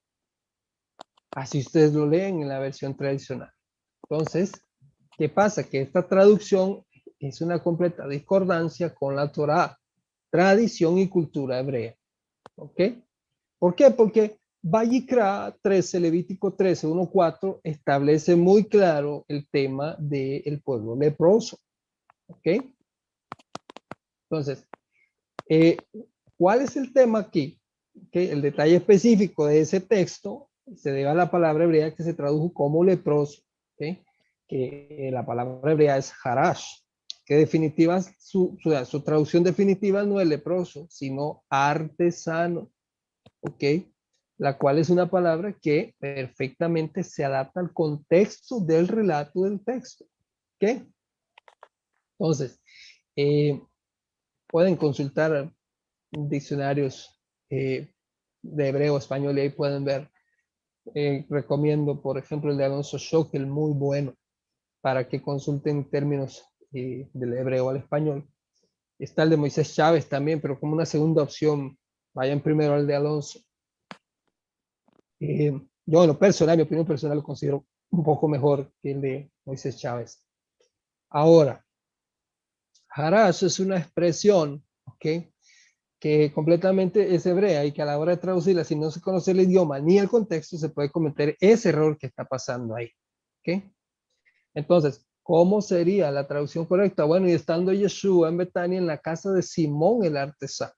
[1.31, 3.53] Así ustedes lo leen en la versión tradicional.
[4.03, 4.53] Entonces,
[5.17, 5.65] ¿qué pasa?
[5.65, 6.85] Que esta traducción
[7.29, 9.79] es una completa discordancia con la Torah,
[10.31, 11.95] tradición y cultura hebrea.
[12.57, 12.81] ¿Ok?
[13.59, 13.91] ¿Por qué?
[13.91, 21.59] Porque Vallicra 13, Levítico 13, 1, 4, establece muy claro el tema del pueblo leproso.
[22.27, 22.65] ¿Ok?
[24.29, 24.67] Entonces,
[25.49, 25.77] eh,
[26.37, 27.61] ¿cuál es el tema aquí?
[28.11, 32.15] Que el detalle específico de ese texto se debe a la palabra hebrea que se
[32.15, 33.43] tradujo como leproso,
[33.75, 34.03] ¿okay?
[34.49, 36.84] que la palabra hebrea es harash,
[37.25, 42.71] que definitiva, su, su, traducción definitiva no es leproso, sino artesano,
[43.41, 43.65] ¿ok?
[44.37, 50.05] La cual es una palabra que perfectamente se adapta al contexto del relato del texto,
[50.57, 50.83] ¿ok?
[52.19, 52.61] Entonces,
[53.17, 53.61] eh,
[54.49, 55.53] pueden consultar
[56.11, 57.21] diccionarios
[57.51, 57.93] eh,
[58.43, 60.11] de hebreo, español y ahí pueden ver.
[60.95, 64.15] Eh, recomiendo, por ejemplo, el de Alonso Schockel, muy bueno,
[64.83, 66.45] para que consulten términos
[66.75, 68.29] del hebreo al español.
[68.99, 71.79] Está el de Moisés Chávez también, pero como una segunda opción,
[72.13, 73.41] vayan primero al de Alonso.
[75.21, 75.53] Eh,
[75.87, 79.31] yo en lo personal, mi opinión personal, lo considero un poco mejor que el de
[79.45, 80.25] Moisés Chávez.
[81.11, 81.65] Ahora,
[82.89, 85.07] harash es una expresión, ¿ok?
[86.01, 89.31] Que completamente es hebrea y que a la hora de traducirla, si no se conoce
[89.31, 92.91] el idioma ni el contexto, se puede cometer ese error que está pasando ahí,
[93.41, 93.63] ¿ok?
[94.55, 97.05] Entonces, ¿Cómo sería la traducción correcta?
[97.05, 100.75] Bueno, y estando Yeshua en Betania en la casa de Simón el artesano.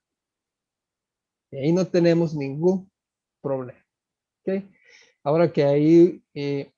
[1.50, 2.88] Y ahí no tenemos ningún
[3.42, 3.84] problema.
[4.40, 4.70] ¿Okay?
[5.24, 6.70] Ahora que ahí, eh,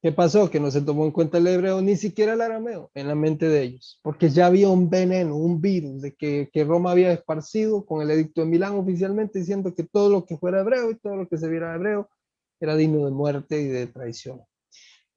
[0.00, 0.50] ¿qué pasó?
[0.50, 3.50] Que no se tomó en cuenta el hebreo, ni siquiera el arameo, en la mente
[3.50, 7.84] de ellos, porque ya había un veneno, un virus de que, que Roma había esparcido
[7.84, 11.16] con el edicto de Milán oficialmente diciendo que todo lo que fuera hebreo y todo
[11.16, 12.08] lo que se viera hebreo
[12.60, 14.40] era digno de muerte y de traición.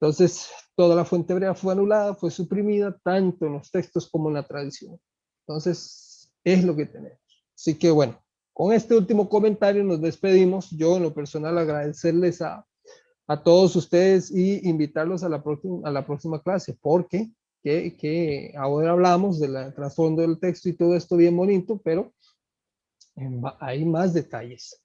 [0.00, 4.34] Entonces, toda la fuente hebrea fue anulada, fue suprimida, tanto en los textos como en
[4.34, 5.00] la tradición.
[5.46, 7.18] Entonces, es lo que tenemos.
[7.54, 8.20] Así que bueno,
[8.52, 10.70] con este último comentario nos despedimos.
[10.70, 12.66] Yo en lo personal agradecerles a,
[13.26, 17.30] a todos ustedes y invitarlos a la, próxima, a la próxima clase, porque
[17.62, 22.12] que, que ahora hablamos del trasfondo del texto y todo esto bien bonito, pero
[23.58, 24.80] hay más detalles.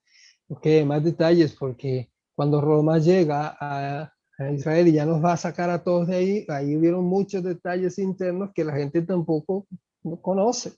[0.48, 5.70] Ok, más detalles porque cuando Roma llega a, Israel y ya nos va a sacar
[5.70, 6.46] a todos de ahí.
[6.48, 9.66] Ahí hubieron muchos detalles internos que la gente tampoco
[10.02, 10.72] no conoce.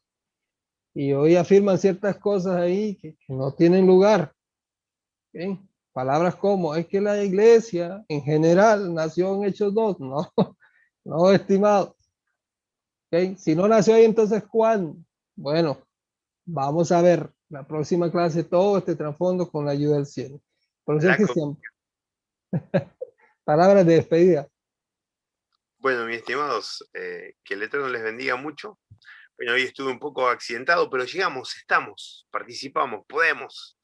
[0.95, 4.33] Y hoy afirman ciertas cosas ahí que, no tienen lugar.
[5.93, 9.97] Palabras como, es que la iglesia en general nació en Hechos 2.
[11.07, 11.97] No, no, estimado.
[13.37, 14.97] Si no nació ahí, entonces ¿cuándo?
[15.37, 15.79] Bueno,
[16.47, 20.41] vamos a ver la próxima clase todo este trasfondo con la ayuda del cielo.
[20.85, 21.69] Por eso es que siempre.
[23.45, 24.49] Palabras de despedida.
[25.77, 28.79] Bueno, mis estimados, eh, que el Eterno les bendiga mucho.
[29.37, 33.79] Bueno, hoy estuve un poco accidentado, pero llegamos, estamos, participamos, podemos.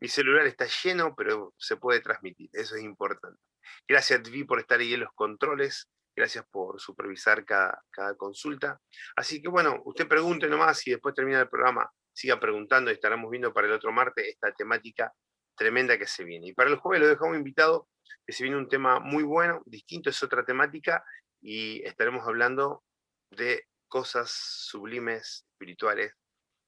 [0.00, 3.40] Mi celular está lleno, pero se puede transmitir, eso es importante.
[3.86, 5.88] Gracias, Vi, por estar ahí en los controles.
[6.16, 8.80] Gracias por supervisar cada, cada consulta.
[9.14, 13.30] Así que bueno, usted pregunte nomás y después termina el programa, siga preguntando y estaremos
[13.30, 15.12] viendo para el otro martes esta temática
[15.54, 16.48] tremenda que se viene.
[16.48, 17.86] Y para el jueves lo dejamos invitado
[18.26, 21.04] que se viene un tema muy bueno, distinto, es otra temática,
[21.40, 22.84] y estaremos hablando
[23.30, 26.12] de cosas sublimes, espirituales,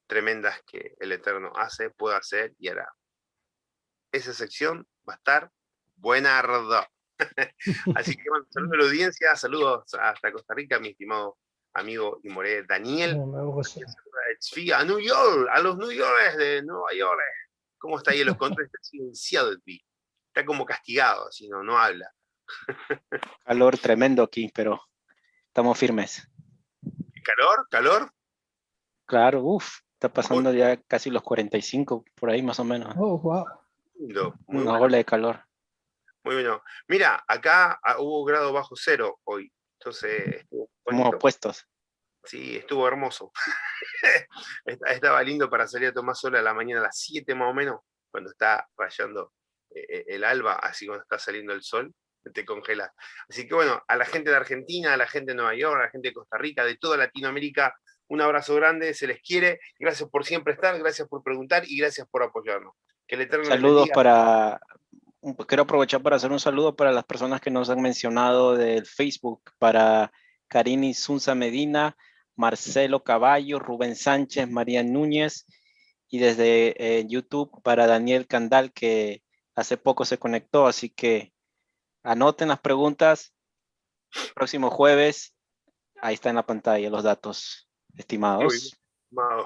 [0.07, 2.91] tremendas que el Eterno hace, puede hacer y hará.
[4.11, 5.51] Esa sección va a estar
[5.95, 6.41] buena.
[7.95, 11.37] Así que bueno, saludos a la audiencia, saludos hasta Costa Rica, mi estimado
[11.73, 13.17] amigo y moré Daniel.
[14.71, 17.21] a New York, a los New Yorkers de Nueva York.
[17.77, 18.71] ¿Cómo está ahí en los controles?
[18.73, 19.61] Está silenciado el
[20.29, 22.11] está como castigado, así no, no habla.
[23.45, 24.81] Calor tremendo aquí, pero
[25.47, 26.27] estamos firmes.
[27.23, 27.67] ¿Calor?
[27.69, 28.11] ¿Calor?
[29.05, 32.93] Claro, uff, está pasando ya casi los 45, por ahí más o menos.
[32.97, 33.45] Oh, wow.
[34.47, 35.43] Una ola de calor.
[36.23, 36.63] Muy bueno.
[36.87, 40.45] Mira, acá ah, hubo grado bajo cero hoy, entonces...
[40.83, 41.67] Como opuestos.
[42.23, 43.31] Sí, estuvo hermoso.
[44.65, 47.53] Estaba lindo para salir a tomar sol a la mañana a las 7 más o
[47.53, 49.33] menos, cuando está rayando
[49.87, 51.93] el alba, así cuando está saliendo el sol,
[52.33, 52.93] te congela.
[53.29, 55.83] Así que bueno, a la gente de Argentina, a la gente de Nueva York, a
[55.85, 57.75] la gente de Costa Rica, de toda Latinoamérica,
[58.07, 62.07] un abrazo grande, se les quiere, gracias por siempre estar, gracias por preguntar y gracias
[62.09, 62.73] por apoyarnos.
[63.07, 64.59] Que el Eterno Saludos para,
[65.47, 69.51] quiero aprovechar para hacer un saludo para las personas que nos han mencionado del Facebook,
[69.59, 70.11] para
[70.47, 71.95] Karini Sunza Medina,
[72.35, 75.45] Marcelo Caballo, Rubén Sánchez, María Núñez
[76.09, 79.21] y desde eh, YouTube para Daniel Candal que
[79.59, 81.33] hace poco se conectó, así que
[82.03, 83.33] anoten las preguntas.
[84.33, 85.35] Próximo jueves,
[86.01, 88.75] ahí está en la pantalla los datos estimados.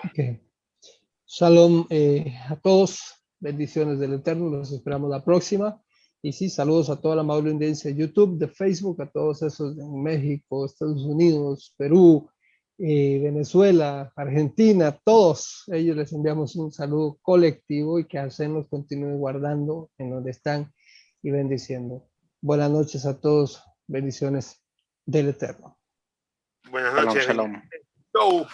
[0.10, 0.42] Okay.
[1.26, 5.82] Shalom eh, a todos, bendiciones del Eterno, los esperamos la próxima.
[6.22, 9.76] Y sí, saludos a toda la amable audiencia de YouTube, de Facebook, a todos esos
[9.76, 12.30] de México, Estados Unidos, Perú,
[12.80, 19.18] eh, Venezuela, Argentina, todos ellos les enviamos un saludo colectivo y que hacen nos continúe
[19.18, 20.74] guardando en donde están
[21.22, 22.10] y bendiciendo.
[22.42, 24.62] Buenas noches a todos, bendiciones
[25.06, 25.78] del Eterno.
[26.70, 27.28] Buenas noches.
[27.28, 27.62] Shalom,
[28.14, 28.46] shalom.